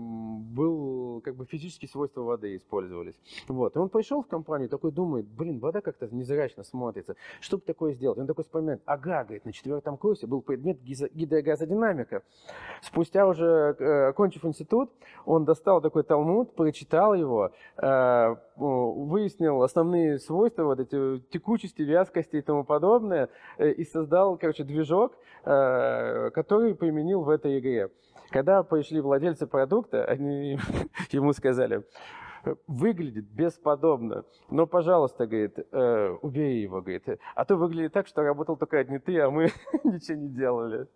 [0.54, 3.16] был как бы физические свойства воды использовались.
[3.48, 3.76] Вот.
[3.76, 7.94] И он пришел в компанию, такой думает, блин, вода как-то незрачно смотрится, что бы такое
[7.94, 8.20] сделать?
[8.20, 12.24] Он такой вспоминает, ага, говорит, на четвертом курсе был предмет гидрогазодинамика.
[12.82, 14.92] Спустя уже, э, окончив институт,
[15.26, 17.52] он достал такой талмуд, прочитал его,
[18.56, 22.73] выяснил основные свойства вот эти текучести, вязкости и тому подобное,
[23.58, 25.14] э, и создал, короче, движок,
[25.46, 27.90] э, который применил в этой игре.
[28.30, 30.58] Когда пришли владельцы продукта, они
[31.12, 31.84] ему сказали,
[32.68, 34.26] выглядит бесподобно.
[34.50, 37.08] Но, пожалуйста, говорит, э, убей его, говорит.
[37.36, 39.50] А то выглядит так, что работал только одни ты, а мы
[39.84, 40.88] ничего не делали.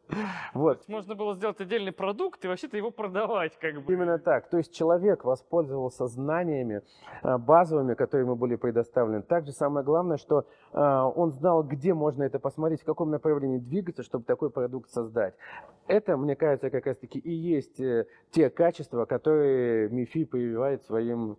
[0.54, 0.88] Вот.
[0.88, 3.94] Можно было сделать отдельный продукт и вообще-то его продавать как бы.
[3.94, 4.50] Именно так.
[4.50, 6.82] То есть человек воспользовался знаниями
[7.24, 9.22] э, базовыми, которые ему были предоставлены.
[9.22, 14.04] Также самое главное, что э, он знал, где можно это посмотреть, в каком направлении двигаться,
[14.04, 15.36] чтобы такой продукт создать.
[15.88, 21.37] Это, мне кажется, как раз-таки и есть э, те качества, которые МИФИ прививает своим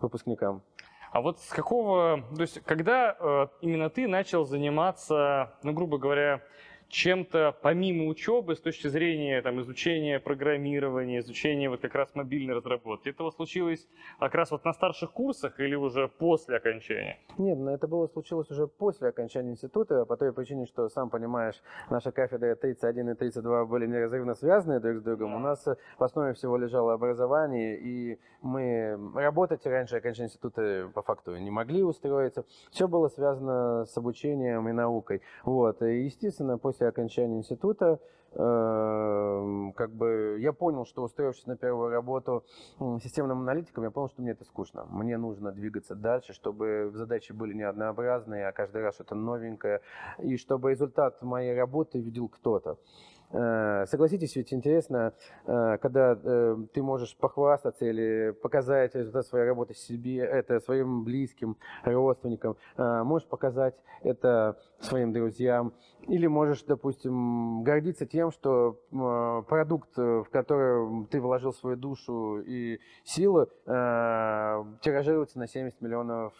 [0.00, 0.62] выпускникам.
[1.12, 6.42] А вот с какого, то есть когда э, именно ты начал заниматься, ну, грубо говоря,
[6.88, 13.08] чем-то помимо учебы с точки зрения там, изучения программирования, изучения вот как раз мобильной разработки?
[13.08, 13.86] Этого случилось
[14.18, 17.18] как раз вот на старших курсах или уже после окончания?
[17.38, 21.62] Нет, но это было случилось уже после окончания института, по той причине, что, сам понимаешь,
[21.90, 25.34] наша кафедра 31 и 32 были неразрывно связаны друг с другом.
[25.34, 31.36] У нас в основе всего лежало образование, и мы работать раньше окончания института по факту
[31.36, 32.44] не могли устроиться.
[32.70, 35.22] Все было связано с обучением и наукой.
[35.44, 35.82] Вот.
[35.82, 37.98] И, естественно, после после окончания института
[38.34, 42.44] эм, как бы я понял, что устроившись на первую работу
[43.02, 44.84] системным аналитиком, я понял, что мне это скучно.
[44.90, 49.80] Мне нужно двигаться дальше, чтобы задачи были не однообразные, а каждый раз что-то новенькое,
[50.18, 52.76] и чтобы результат моей работы видел кто-то.
[53.32, 55.12] Э, согласитесь, ведь интересно,
[55.46, 61.56] э, когда э, ты можешь похвастаться или показать результат своей работы себе, это своим близким,
[61.84, 68.78] родственникам, можешь показать это своим друзьям, или можешь, допустим, гордиться тем, что
[69.48, 76.34] продукт, в который ты вложил свою душу и силы, тиражируется на 70 миллионов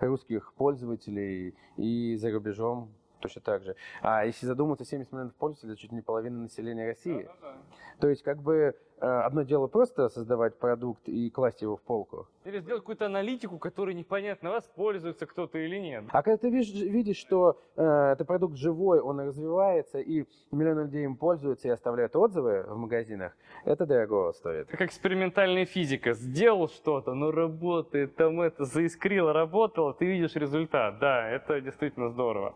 [0.00, 2.90] русских пользователей и за рубежом
[3.22, 3.76] точно так же.
[4.02, 7.22] А если задуматься, 70 миллионов пользователей, это чуть не половина населения России.
[7.22, 7.56] Да, да, да.
[8.00, 12.26] То есть, как бы, одно дело просто создавать продукт и класть его в полку.
[12.44, 16.04] Или сделать какую-то аналитику, которой непонятно, воспользуется кто-то или нет.
[16.10, 21.04] А когда ты видишь, видишь что э, это продукт живой, он развивается, и миллионы людей
[21.04, 23.32] им пользуются и оставляют отзывы в магазинах,
[23.64, 24.68] это дорого стоит.
[24.68, 26.14] Как экспериментальная физика.
[26.14, 30.98] Сделал что-то, но работает, там это заискрило, работало, ты видишь результат.
[30.98, 32.54] Да, это действительно здорово.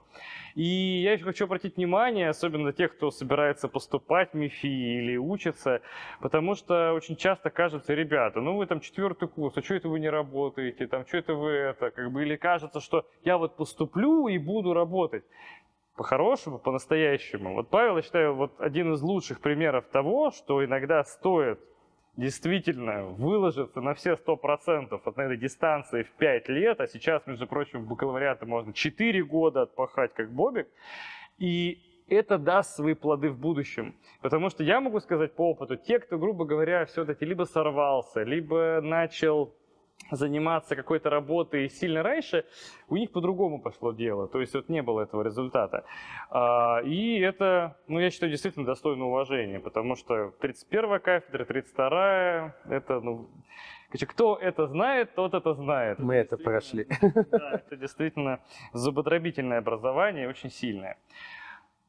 [0.57, 5.83] И я еще хочу обратить внимание, особенно тех, кто собирается поступать в МИФИ или учится,
[6.21, 10.01] потому что очень часто кажется, ребята, ну вы там четвертый курс, а что это вы
[10.01, 14.29] не работаете, там что это вы это, как бы, или кажется, что я вот поступлю
[14.29, 15.25] и буду работать
[15.97, 17.55] по-хорошему, по-настоящему.
[17.55, 21.59] Вот Павел, я считаю, вот один из лучших примеров того, что иногда стоит
[22.17, 27.47] действительно выложиться на все сто процентов от этой дистанции в 5 лет, а сейчас, между
[27.47, 30.69] прочим, в бакалавриате можно 4 года отпахать, как Бобик,
[31.39, 33.95] и это даст свои плоды в будущем.
[34.23, 38.81] Потому что я могу сказать по опыту, те, кто, грубо говоря, все-таки либо сорвался, либо
[38.83, 39.55] начал
[40.11, 42.45] заниматься какой-то работой сильно раньше,
[42.89, 44.29] у них по-другому пошло дело.
[44.29, 45.85] То есть вот не было этого результата.
[46.31, 53.01] А, и это, ну, я считаю, действительно достойно уважения, потому что 31-я кафедра, 32-я, это,
[53.01, 53.29] ну,
[53.89, 56.01] Короче, кто это знает, тот это знает.
[56.01, 56.87] Мы это прошли.
[57.31, 58.41] Да, это действительно
[58.73, 60.99] зубодробительное образование, очень сильное.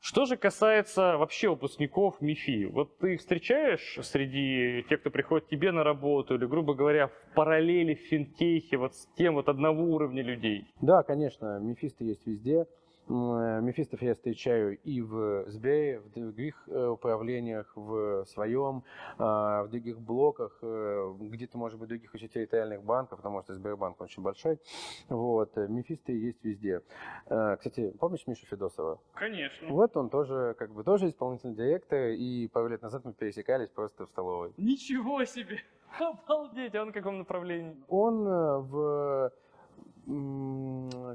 [0.09, 5.49] Что же касается вообще выпускников МИФИ, вот ты их встречаешь среди тех, кто приходит к
[5.49, 9.83] тебе на работу, или, грубо говоря, в параллели в финтехе, вот с тем вот одного
[9.83, 10.63] уровня людей?
[10.79, 12.67] Да, конечно, МИФИсты есть везде.
[13.09, 18.83] Э, мефистов я встречаю и в Сбере, в других э, управлениях, в своем,
[19.17, 24.01] а, в других блоках, э, где-то, может быть, других еще территориальных банков, потому что Сбербанк
[24.01, 24.59] очень большой.
[25.07, 26.81] Вот, мефисты есть везде.
[27.25, 28.99] Кстати, помнишь Мишу Федосова?
[29.13, 29.67] Конечно.
[29.69, 34.05] Вот он тоже, как бы, тоже исполнительный директор, и пару лет назад мы пересекались просто
[34.05, 34.53] в столовой.
[34.57, 35.59] Ничего себе!
[35.99, 36.75] Обалдеть!
[36.75, 37.75] А он в каком направлении?
[37.87, 38.25] Он
[38.67, 39.31] в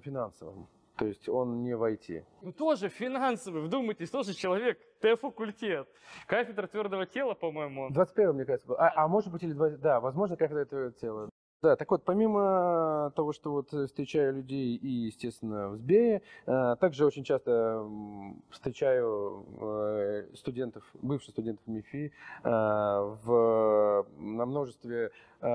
[0.02, 0.68] финансовом.
[1.02, 2.24] То есть он не в IT.
[2.42, 5.88] Ну тоже финансовый, вдумайтесь, тоже человек, Т-факультет.
[6.28, 7.90] Кафедра твердого тела, по-моему.
[7.90, 8.76] 21 мне кажется, был.
[8.78, 11.28] А, а может быть или 20, да, возможно, кафедра твердого тела.
[11.62, 17.07] Да, так вот, помимо того, что вот встречаю людей и, естественно, в Сбере, э, также
[17.07, 17.88] очень часто
[18.51, 22.11] встречаю э, студентов, бывших студентов МИФИ
[22.42, 25.12] э, в, на множестве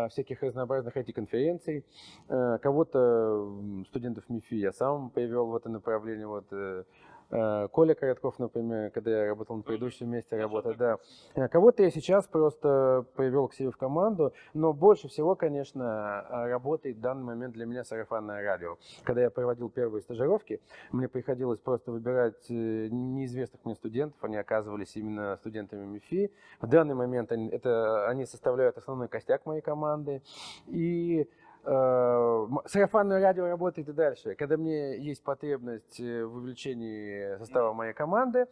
[0.09, 1.85] всяких разнообразных IT-конференций.
[2.27, 3.49] Кого-то
[3.87, 6.83] студентов МИФИ я сам привел в это направление, вот Э,
[7.29, 10.97] Коля Коротков, например, когда я работал на предыдущем месте работы, да.
[11.35, 16.47] Э, кого-то я сейчас просто привел к себе в команду, но больше всего, конечно, э,
[16.47, 18.77] работает в данный момент для меня сарафанное радио.
[19.03, 20.61] Когда я проводил первые стажировки,
[20.91, 26.31] мне приходилось просто выбирать неизвестных мне студентов, они оказывались именно студентами МИФИ.
[26.61, 30.21] В данный момент они, это, они составляют основной костяк моей команды.
[30.67, 31.25] И Э,
[31.67, 34.35] сарафанное радио работает и дальше.
[34.35, 38.45] Когда мне есть потребность э, в увеличении состава моей команды,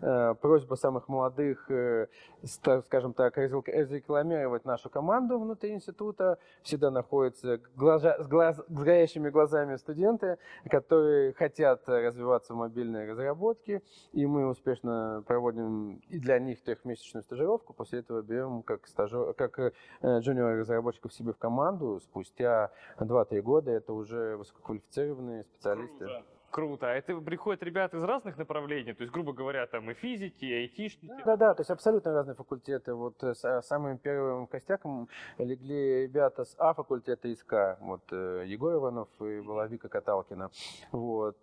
[0.00, 2.06] просьба самых молодых, э,
[2.42, 6.38] скажем так, разрекламировать нашу команду внутри института.
[6.62, 13.82] Всегда находятся глаза, с, глаз, с горящими глазами студенты, которые хотят развиваться в мобильной разработке,
[14.12, 17.72] и мы успешно проводим и для них трехмесячную стажировку.
[17.72, 22.00] После этого берем как, стажер, как э, джуниор-разработчиков себе в команду.
[22.02, 26.04] Спустя 2-3 года это уже высококвалифицированные специалисты.
[26.06, 26.39] Круто.
[26.50, 26.90] Круто.
[26.90, 30.52] А это приходят ребята из разных направлений, то есть, грубо говоря, там и физики, и
[30.52, 31.22] айтишники?
[31.24, 32.92] Да, да, то есть абсолютно разные факультеты.
[32.94, 35.08] Вот э, э, самым первым костяком
[35.38, 40.50] легли ребята с А факультета из К, вот э, Егор Иванов и была Вика Каталкина.
[40.92, 41.36] Вот.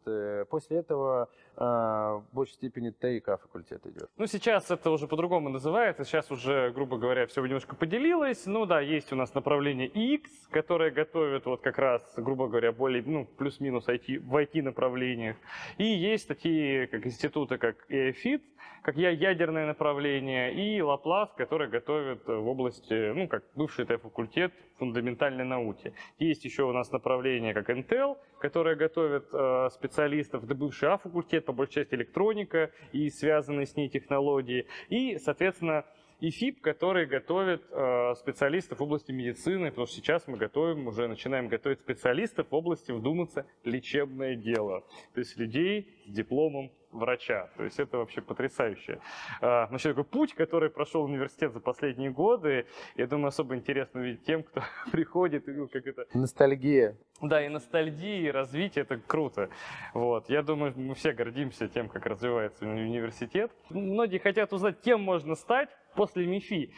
[0.50, 4.10] После этого в большей степени Т и К факультет идет.
[4.18, 8.46] Ну, сейчас это уже по-другому называется, сейчас уже, грубо говоря, все немножко поделилось.
[8.46, 13.04] Ну да, есть у нас направление X, которое готовит вот как раз, грубо говоря, более,
[13.04, 15.38] ну, плюс-минус IT, в IT-направлении направлениях.
[15.78, 18.42] И есть такие как институты, как EFIT,
[18.82, 25.44] как я ядерное направление, и Лаплас, который готовит в области, ну, как бывший т-факультет фундаментальной
[25.44, 25.94] науки.
[26.20, 31.54] Есть еще у нас направление, как Intel, которое готовит э, специалистов, это бывший А-факультет, по
[31.54, 34.68] большей части электроника и связанные с ней технологии.
[34.90, 35.86] И, соответственно,
[36.20, 41.08] и ФИП, который готовит э, специалистов в области медицины, потому что сейчас мы готовим, уже
[41.08, 44.84] начинаем готовить специалистов в области, вдуматься, лечебное дело.
[45.14, 47.50] То есть людей с дипломом врача.
[47.58, 49.00] То есть это вообще потрясающе.
[49.42, 54.26] А, вообще такой путь, который прошел университет за последние годы, я думаю, особо интересно видеть
[54.26, 56.06] тем, кто приходит, и, ну, как это...
[56.14, 56.98] Ностальгия.
[57.22, 59.50] Да, и ностальгия, и развитие, это круто.
[59.94, 60.30] Вот.
[60.30, 63.52] Я думаю, мы все гордимся тем, как развивается университет.
[63.70, 66.72] Многие хотят узнать, кем можно стать, после МИФИ.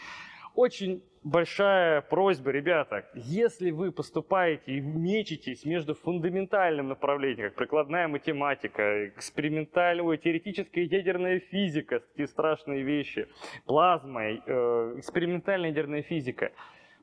[0.55, 9.10] очень большая просьба, ребята, если вы поступаете и мечетесь между фундаментальным направлением, как прикладная математика,
[9.10, 13.27] экспериментальная, теоретическая ядерная физика, такие страшные вещи,
[13.65, 16.51] плазма, э, экспериментальная ядерная физика,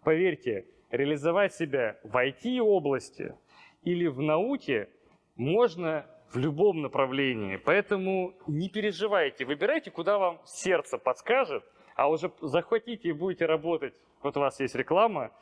[0.02, 3.34] поверьте, реализовать себя в IT-области
[3.84, 4.88] или в науке
[5.36, 7.56] можно в любом направлении.
[7.56, 11.64] Поэтому не переживайте, выбирайте, куда вам сердце подскажет,
[11.96, 13.94] а уже захватите и будете работать.
[14.22, 15.32] Вот у вас есть реклама,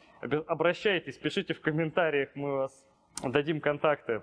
[0.46, 2.86] обращайтесь, пишите в комментариях, мы вас
[3.22, 4.22] дадим контакты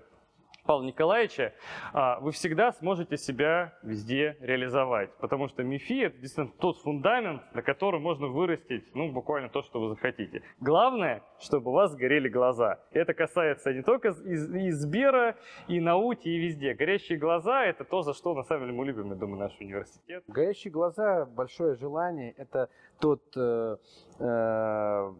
[0.71, 1.53] Павла Николаевича,
[1.91, 5.13] а, вы всегда сможете себя везде реализовать.
[5.17, 9.81] Потому что МИФИ– это действительно тот фундамент, на котором можно вырастить ну, буквально то, что
[9.81, 10.43] вы захотите.
[10.61, 12.79] Главное, чтобы у вас горели глаза.
[12.91, 15.35] Это касается не только из Сбера,
[15.67, 16.73] и науки, и везде.
[16.73, 20.23] Горящие глаза– это то, за что на самом деле мы любим, я думаю, наш университет.
[20.29, 22.69] Горящие глаза, большое желание– это
[23.01, 23.75] тот э,
[24.21, 25.13] э,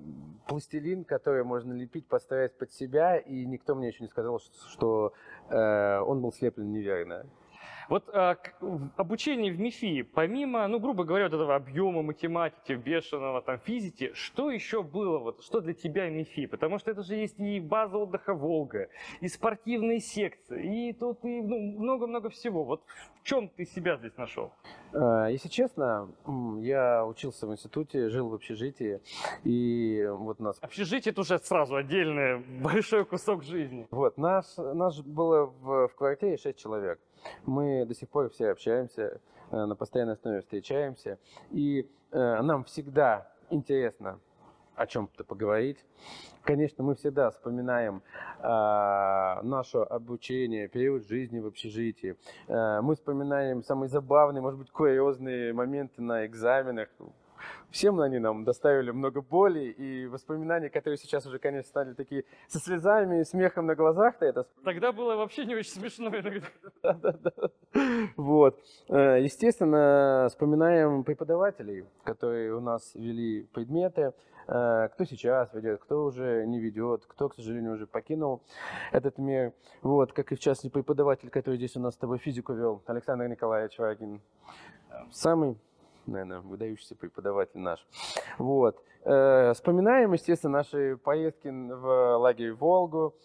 [0.48, 4.40] пластилин, который можно лепить, подставить под себя, и никто мне еще не сказал,
[4.70, 5.14] что
[5.50, 7.26] э, он был слеплен неверно.
[7.92, 8.38] Вот а,
[8.96, 14.50] обучение в МИФИ, помимо, ну, грубо говоря, вот этого объема математики, бешеного там физики, что
[14.50, 16.46] еще было, вот, что для тебя МИФИ?
[16.46, 18.88] Потому что это же есть и база отдыха Волга,
[19.20, 22.64] и спортивные секции, и тут и ну, много-много всего.
[22.64, 22.82] Вот
[23.22, 24.54] в чем ты себя здесь нашел?
[24.94, 26.08] А, если честно,
[26.62, 29.02] я учился в институте, жил в общежитии,
[29.44, 30.58] и вот нас...
[30.62, 33.86] Общежитие это уже сразу отдельный большой кусок жизни.
[33.92, 36.98] Вот, нас, нас было в, в квартире 6 человек.
[37.46, 41.20] Мы до сих пор все общаемся, э, на постоянной основе встречаемся.
[41.52, 44.20] И э, нам всегда интересно
[44.76, 45.86] о чем-то поговорить.
[46.44, 48.02] Конечно, мы всегда вспоминаем
[48.40, 48.42] э,
[49.44, 52.18] наше обучение, период жизни в общежитии.
[52.48, 56.90] Э, мы вспоминаем самые забавные, может быть, курьезные моменты на экзаменах.
[57.70, 62.60] Всем они нам доставили много боли и воспоминания, которые сейчас уже, конечно, стали такие со
[62.60, 64.48] слезами и смехом на глазах-то это.
[64.64, 66.48] Тогда было вообще не очень смешно иногда.
[66.84, 67.32] Да-да-да.
[68.18, 68.60] Вот.
[68.90, 74.14] Э, естественно, вспоминаем преподавателей, которые у нас вели предметы,
[74.48, 78.42] э, кто сейчас ведет, кто уже не ведет, кто, к сожалению, уже покинул
[78.92, 79.54] этот мир.
[79.82, 83.28] Вот, как и в частности преподаватель, который здесь у нас с тобой физику вел, Александр
[83.28, 84.22] Николаевич Вагин.
[85.12, 85.58] Самый
[86.06, 87.86] наверное, выдающийся преподаватель наш.
[88.38, 88.84] Вот.
[89.04, 93.16] Э, вспоминаем, естественно, наши поездки в лагерь Волгу.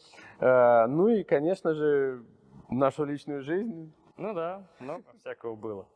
[0.41, 2.25] Э, ну и, конечно же,
[2.69, 3.93] нашу личную жизнь.
[4.17, 5.87] Ну да, много всякого было.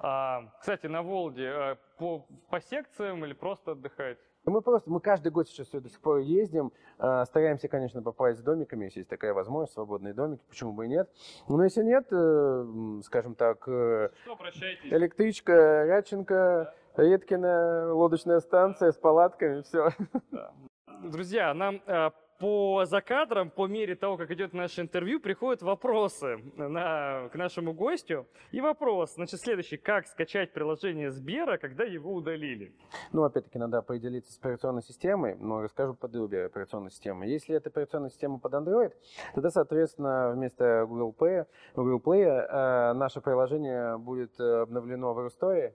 [0.00, 4.18] А, кстати, на Волге э, по, по секциям или просто отдыхать?
[4.48, 8.42] Мы просто, мы каждый год сейчас до сих пор ездим, э, стараемся, конечно, попасть с
[8.42, 11.10] домиками, если есть такая возможность, свободные домики, почему бы и нет.
[11.48, 14.36] Но если нет, э, скажем так, э, Что,
[14.84, 17.02] электричка, Рядченко, да.
[17.02, 19.90] Редкина, лодочная станция с палатками, все.
[20.30, 20.52] Да.
[21.02, 21.80] Друзья, нам
[22.38, 28.26] по закадрам, по мере того, как идет наше интервью, приходят вопросы на, к нашему гостю.
[28.52, 29.76] И вопрос, значит, следующий.
[29.76, 32.72] Как скачать приложение Сбера, когда его удалили?
[33.12, 37.26] Ну, опять-таки, надо определиться с операционной системой, но расскажу подробие операционной системы.
[37.26, 38.92] Если это операционная система под Android,
[39.34, 45.72] тогда, соответственно, вместо Google Play, Google Play э, наше приложение будет обновлено в Rustore,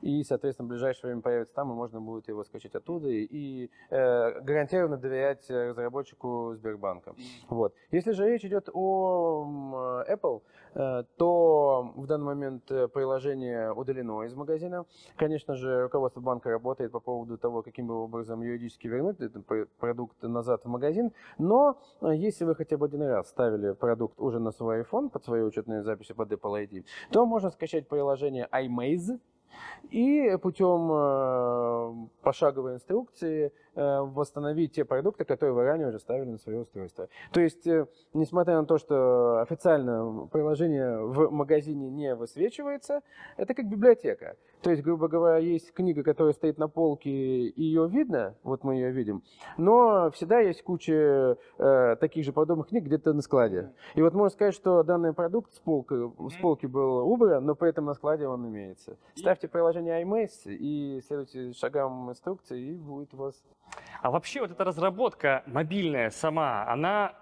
[0.00, 4.40] и, соответственно, в ближайшее время появится там, и можно будет его скачать оттуда и э,
[4.40, 7.14] гарантированно доверять разработчику Сбербанка.
[7.48, 7.74] Вот.
[7.90, 10.42] Если же речь идет о Apple,
[10.74, 14.84] э, то в данный момент э, приложение удалено из магазина.
[15.16, 19.44] Конечно же, руководство банка работает по поводу того, каким бы образом юридически вернуть этот
[19.78, 24.38] продукт назад в магазин, но э, если вы хотя бы один раз ставили продукт уже
[24.38, 29.18] на свой iPhone под свою учетную запись под Apple ID, то можно скачать приложение iMaze,
[29.90, 36.60] и путем э, пошаговой инструкции восстановить те продукты, которые вы ранее уже ставили на свое
[36.60, 37.08] устройство.
[37.32, 43.00] То есть, э, несмотря на то, что официально приложение в магазине не высвечивается,
[43.36, 44.36] это как библиотека.
[44.62, 48.76] То есть, грубо говоря, есть книга, которая стоит на полке, и ее видно, вот мы
[48.76, 49.22] ее видим,
[49.56, 53.72] но всегда есть куча э, таких же подобных книг где-то на складе.
[53.94, 55.94] И вот можно сказать, что данный продукт с полки,
[56.30, 58.96] с полки был убран, но при этом на складе он имеется.
[59.16, 63.42] Ставьте приложение iMace и следуйте шагам инструкции, и будет у вас...
[64.00, 67.14] А вообще вот эта разработка мобильная сама, она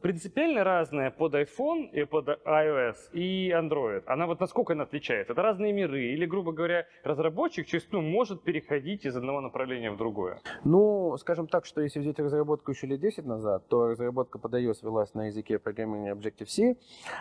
[0.00, 4.02] принципиально разная под iPhone и под iOS и Android.
[4.06, 5.32] Она вот насколько она отличается?
[5.32, 6.12] Это разные миры?
[6.12, 10.40] Или, грубо говоря, разработчик честно может переходить из одного направления в другое?
[10.64, 14.78] Ну, скажем так, что если взять разработку еще лет 10 назад, то разработка под iOS
[14.82, 16.76] велась на языке программирования Objective-C,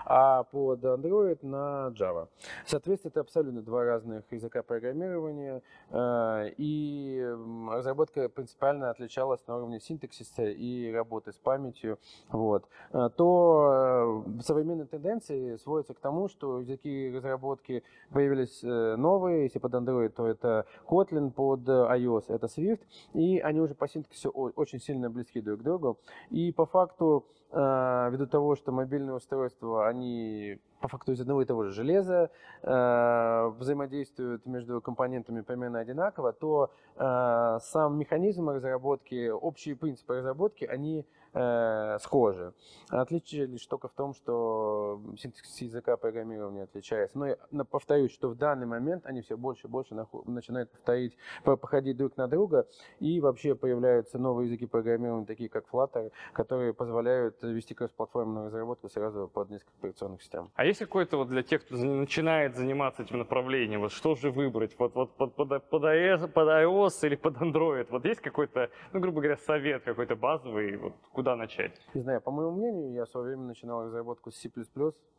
[0.06, 2.28] а под Android на Java.
[2.66, 7.26] Соответственно, это абсолютно два разных языка программирования, э, и
[7.72, 12.00] разработка принципиально отличалась на уровне синтаксиса и работы с памятью.
[12.30, 12.63] Вот.
[12.94, 19.58] Э, то э, современные тенденции сводятся к тому, что языки разработки появились э, новые, если
[19.58, 22.82] под Android, то это Kotlin, под iOS это Swift,
[23.14, 25.98] и они уже по синтаксису очень сильно близки друг к другу.
[26.30, 31.66] И по факту, ввиду того, что мобильные устройства, они по факту из одного и того
[31.66, 32.32] же железа
[32.64, 42.54] взаимодействуют между компонентами примерно одинаково, то сам механизм разработки, общие принципы разработки, они э, схожи.
[42.90, 47.18] Отличие лишь только в том, что синтаксис языка программирования отличается.
[47.18, 47.38] Но я
[47.70, 52.28] повторюсь, что в данный момент они все больше и больше начинают повторить, походить друг на
[52.28, 52.68] друга,
[53.00, 59.30] и вообще появляются новые языки программирования, такие как Flutter, которые позволяют вести кроссплатформенную разработку сразу
[59.34, 60.52] под несколько операционных систем.
[60.56, 64.76] А есть какой-то вот для тех, кто начинает заниматься этим направлением, вот что же выбрать?
[64.78, 67.88] Вот, вот под, под, под, iOS, под iOS или под Android?
[67.90, 71.72] Вот есть какой-то, ну, грубо говоря, совет какой-то базовый, вот, куда начать?
[71.94, 74.50] Не знаю, по моему мнению, я в свое время начинал разработку с C++,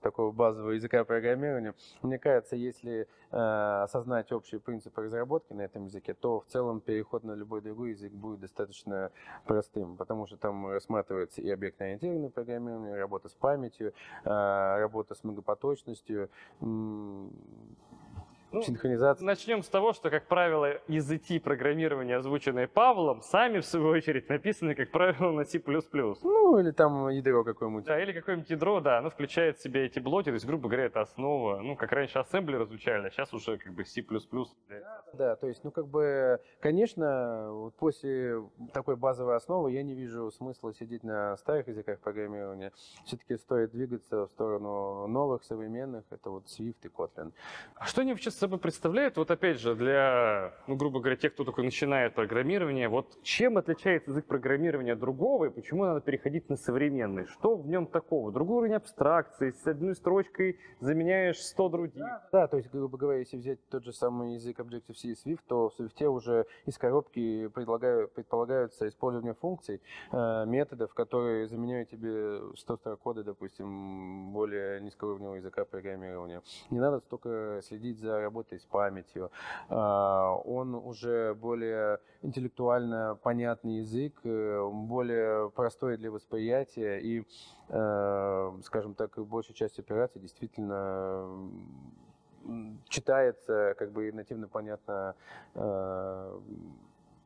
[0.00, 1.74] такого базового языка программирования.
[2.02, 3.36] Мне кажется, если э,
[3.82, 8.12] осознать общие принципы разработки на этом языке, то в целом переход на любой другой язык
[8.12, 9.11] будет достаточно
[9.46, 13.94] простым, потому что там рассматривается и объектно-ориентированное программирование, работа с памятью,
[14.24, 16.28] э, работа с многопоточностью,
[18.55, 19.24] ну, синхронизация.
[19.24, 24.74] Начнем с того, что, как правило, языки программирования, озвученные Павлом, сами, в свою очередь, написаны,
[24.74, 25.62] как правило, на C++.
[26.22, 27.84] Ну, или там ядро какое-нибудь.
[27.84, 30.86] Да, или какое-нибудь ядро, да, оно включает в себя эти блоки, то есть, грубо говоря,
[30.86, 34.02] это основа, ну, как раньше ассемблер изучали, а сейчас уже как бы C++.
[34.02, 38.42] Да, да, то есть, ну, как бы, конечно, вот после
[38.72, 42.72] такой базовой основы я не вижу смысла сидеть на старых языках программирования.
[43.05, 47.32] Все-таки стоит двигаться в сторону новых, современных, это вот Swift и Kotlin.
[47.74, 51.45] А что они сейчас собой представляет, вот опять же, для, ну, грубо говоря, тех, кто
[51.45, 57.24] только начинает программирование, вот чем отличается язык программирования другого и почему надо переходить на современный?
[57.24, 58.30] Что в нем такого?
[58.32, 62.03] Другой уровень абстракции, с одной строчкой заменяешь 100 других.
[62.03, 65.40] Да, да, то есть, грубо говоря, если взять тот же самый язык Objective-C и Swift,
[65.49, 69.80] то в Swift уже из коробки предполагаются использование функций,
[70.12, 76.42] э, методов, которые заменяют тебе 100 строк кода, допустим, более низкоуровневого языка программирования.
[76.68, 79.30] Не надо столько следить за работой с памятью.
[79.68, 87.24] А, он уже более интеллектуально понятный язык, э, более простой для восприятия и,
[87.68, 91.28] э, скажем так, большая часть операций действительно
[92.89, 95.14] читается как бы нативно понятно
[95.55, 96.41] э,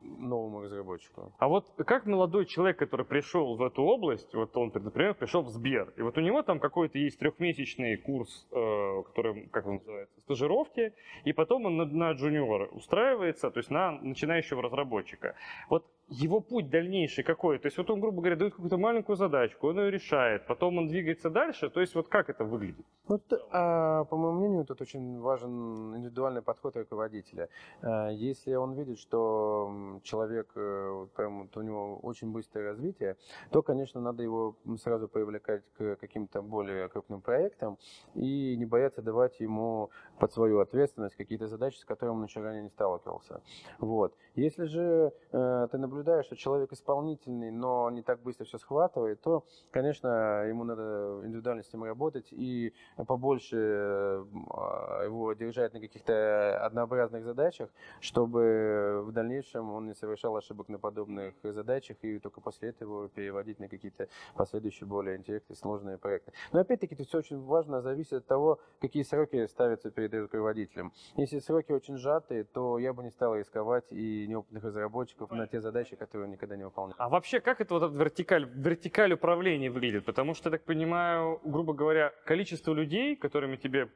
[0.01, 1.33] новому разработчику.
[1.37, 5.49] А вот как молодой человек, который пришел в эту область, вот он, например, пришел в
[5.49, 10.19] Сбер, и вот у него там какой-то есть трехмесячный курс, э, который, как он называется,
[10.21, 10.93] стажировки,
[11.25, 15.35] и потом он на, на джуниора устраивается, то есть на начинающего разработчика.
[15.69, 17.59] Вот его путь дальнейший какой?
[17.59, 20.87] То есть вот он, грубо говоря, дает какую-то маленькую задачку, он ее решает, потом он
[20.87, 22.85] двигается дальше, то есть вот как это выглядит?
[23.07, 27.49] Вот, а, по моему мнению, тут очень важен индивидуальный подход руководителя.
[27.81, 33.15] А, если он видит, что человек, э, прям, вот у него очень быстрое развитие,
[33.51, 37.77] то, конечно, надо его сразу привлекать к каким-то более крупным проектам
[38.15, 39.89] и не бояться давать ему
[40.19, 43.41] под свою ответственность какие-то задачи, с которыми он еще ранее не сталкивался.
[43.79, 44.15] Вот.
[44.35, 49.45] Если же э, ты наблюдаешь, что человек исполнительный, но не так быстро все схватывает, то,
[49.71, 52.73] конечно, ему надо индивидуально с ним работать и
[53.07, 57.69] побольше э, его держать на каких-то однообразных задачах,
[57.99, 63.59] чтобы в дальнейшем он не совершал ошибок на подобных задачах и только после этого переводить
[63.59, 66.33] на какие-то последующие более интересные, сложные проекты.
[66.51, 70.93] Но опять-таки, это все очень важно, зависит от того, какие сроки ставятся перед руководителем.
[71.15, 75.61] Если сроки очень сжатые, то я бы не стал рисковать и неопытных разработчиков на те
[75.61, 76.95] задачи, которые он никогда не выполнял.
[76.97, 80.05] А вообще, как это вот вертикаль, вертикаль управления выглядит?
[80.05, 83.89] Потому что, я так понимаю, грубо говоря, количество людей, которыми тебе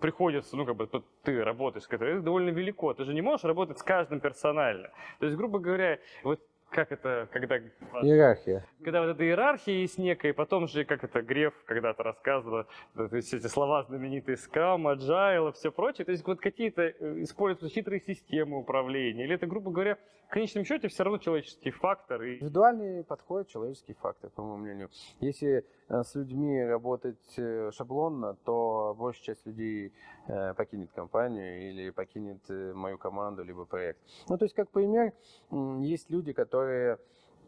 [0.00, 0.88] приходится, ну, как бы,
[1.22, 2.94] ты работаешь это довольно велико.
[2.94, 4.90] Ты же не можешь работать с каждым персонально.
[5.18, 6.40] То есть, грубо говоря, вот
[6.74, 7.58] как это, когда...
[8.02, 8.66] Иерархия.
[8.82, 12.64] Когда вот эта иерархия есть некая, и потом же, как это Греф когда-то рассказывал,
[12.94, 17.68] то есть эти слова знаменитые Scrum, Agile, все прочее, то есть вот какие-то э, используются
[17.68, 22.22] хитрые системы управления, или это, грубо говоря, в конечном счете все равно человеческий фактор.
[22.22, 22.36] И...
[22.36, 24.90] Индивидуальный подход, человеческий фактор, по моему мнению.
[25.20, 29.92] Если с людьми работать э, шаблонно, то большая часть людей
[30.56, 34.00] покинет компанию или покинет мою команду, либо проект.
[34.26, 35.12] Ну, то есть, как пример,
[35.50, 36.98] есть люди, которые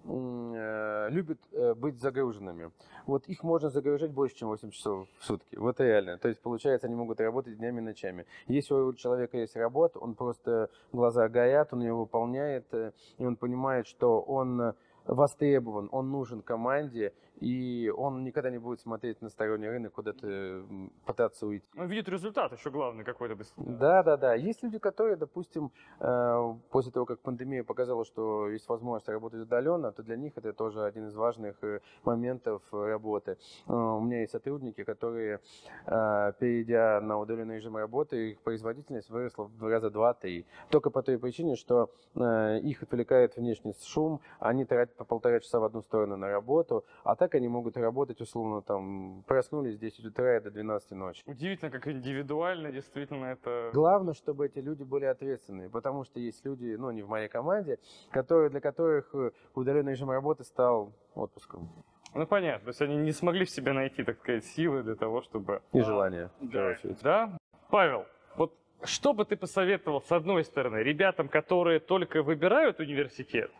[0.09, 2.71] Э, любят э, быть загруженными.
[3.07, 5.57] Вот их можно загружать больше, чем 8 часов в сутки.
[5.57, 6.17] Вот реально.
[6.19, 8.25] То есть, получается, они могут работать днями и ночами.
[8.47, 13.37] Если у человека есть работа, он просто глаза горят, он ее выполняет, э, и он
[13.37, 14.75] понимает, что он
[15.07, 20.65] востребован, он нужен команде, и он никогда не будет смотреть на сторонний рынок, куда-то
[21.05, 21.67] пытаться уйти.
[21.77, 23.37] Он видит результат еще главный какой-то.
[23.57, 24.35] Да, да, да.
[24.35, 29.93] Есть люди, которые, допустим, э, после того, как пандемия показала, что есть возможность работать удаленно,
[29.93, 33.39] то для них это тоже один из важных э, моментов работы.
[33.67, 35.41] Э, у меня есть сотрудники, которые,
[35.85, 40.47] перейдя на удаленный режим работы, их производительность выросла в раза два-три.
[40.71, 45.65] Только по той причине, что их отвлекает внешний шум, они тратят по полтора часа в
[45.65, 50.37] одну сторону на работу, а так они могут работать условно там, проснулись в 10 утра
[50.37, 51.23] и до 12 ночи.
[51.27, 53.71] Удивительно, как индивидуально действительно это...
[53.73, 57.79] Главное, чтобы эти люди были ответственные, потому что есть люди, ну, не в моей команде,
[58.11, 61.69] которые, для которых э, удаленный режим работы стал отпуском.
[62.15, 62.65] Ну, понятно.
[62.65, 65.63] То есть они не смогли в себе найти, так сказать, силы для того, чтобы...
[65.73, 66.77] И желание, да.
[67.03, 67.39] Да?
[67.69, 68.07] Павел,
[68.37, 68.55] вот
[68.85, 73.51] что бы ты посоветовал, с одной стороны, ребятам, которые только выбирают университет,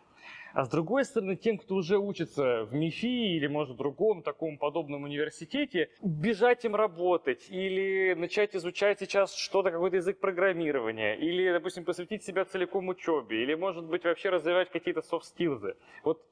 [0.53, 4.57] а с другой стороны, тем, кто уже учится в МИФИ или, может, в другом таком
[4.57, 11.85] подобном университете, бежать им работать или начать изучать сейчас что-то, какой-то язык программирования, или, допустим,
[11.85, 15.75] посвятить себя целиком учебе, или, может быть, вообще развивать какие-то софт-скиллзы.
[16.03, 16.23] Вот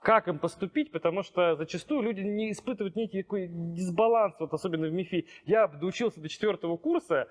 [0.00, 4.92] как им поступить, потому что зачастую люди не испытывают некий такой дисбаланс, вот особенно в
[4.92, 5.26] МИФИ.
[5.44, 7.28] Я доучился до четвертого курса,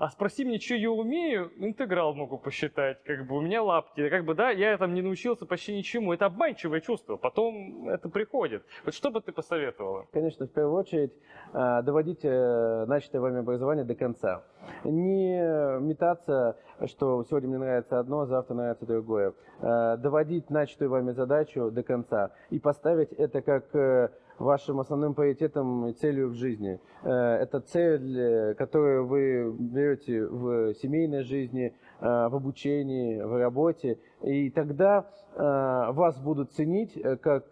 [0.00, 4.24] а спроси меня, что я умею, интеграл могу посчитать, как бы у меня лапки, как
[4.24, 6.14] бы, да, я там не научился почти ничему.
[6.14, 8.64] Это обманчивое чувство, потом это приходит.
[8.86, 10.06] Вот что бы ты посоветовала?
[10.10, 11.12] Конечно, в первую очередь,
[11.52, 14.42] а, доводить э, начатое вами образование до конца.
[14.84, 19.34] Не метаться, что сегодня мне нравится одно, завтра нравится другое.
[19.60, 24.08] А, доводить начатую вами задачу до конца и поставить это как э,
[24.40, 26.80] вашим основным приоритетом и целью в жизни.
[27.02, 33.98] Э, это цель, э, которую вы берете в семейной жизни, э, в обучении, в работе.
[34.22, 35.06] И тогда
[35.36, 37.46] вас будут ценить как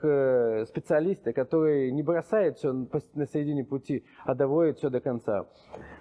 [0.66, 5.46] специалиста, который не бросает все на середине пути, а доводит все до конца.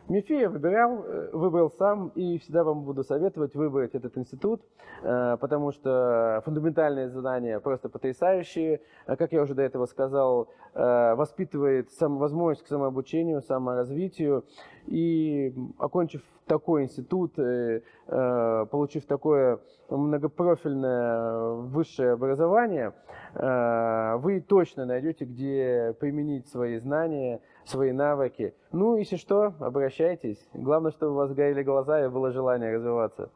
[0.09, 4.63] МИФИ я выбирал, выбрал сам и всегда вам буду советовать выбрать этот институт,
[5.01, 8.81] потому что фундаментальные задания просто потрясающие.
[9.05, 14.45] Как я уже до этого сказал, Э, воспитывает сам, возможность к самообучению, саморазвитию.
[14.85, 19.59] И окончив такой институт, э, э, получив такое
[19.89, 22.93] многопрофильное высшее образование,
[23.33, 28.53] вы точно найдете, где применить свои знания, свои навыки.
[28.71, 30.47] Ну, если что, обращайтесь.
[30.53, 33.29] Главное, чтобы у вас горели глаза и было желание развиваться.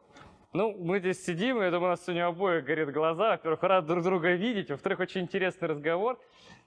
[0.54, 3.30] Ну, мы здесь сидим, и я думаю, у нас сегодня обоих горят глаза.
[3.30, 4.70] Во-первых, рад друг друга видеть.
[4.70, 6.18] Во-вторых, очень интересный разговор.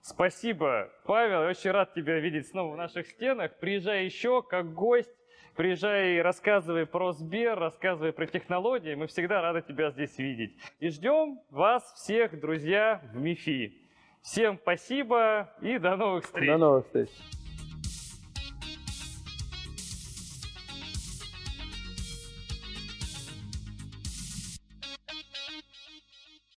[0.02, 1.44] Спасибо, Павел.
[1.44, 3.52] Я очень рад тебя видеть снова в наших стенах.
[3.60, 5.16] Приезжай еще как гость.
[5.56, 8.94] Приезжай и рассказывай про Сбер, рассказывай про технологии.
[8.94, 10.58] Мы всегда рады тебя здесь видеть.
[10.80, 13.74] И ждем вас всех, друзья, в МИФИ.
[14.22, 16.50] Всем спасибо и до новых встреч.
[16.50, 17.10] До новых встреч.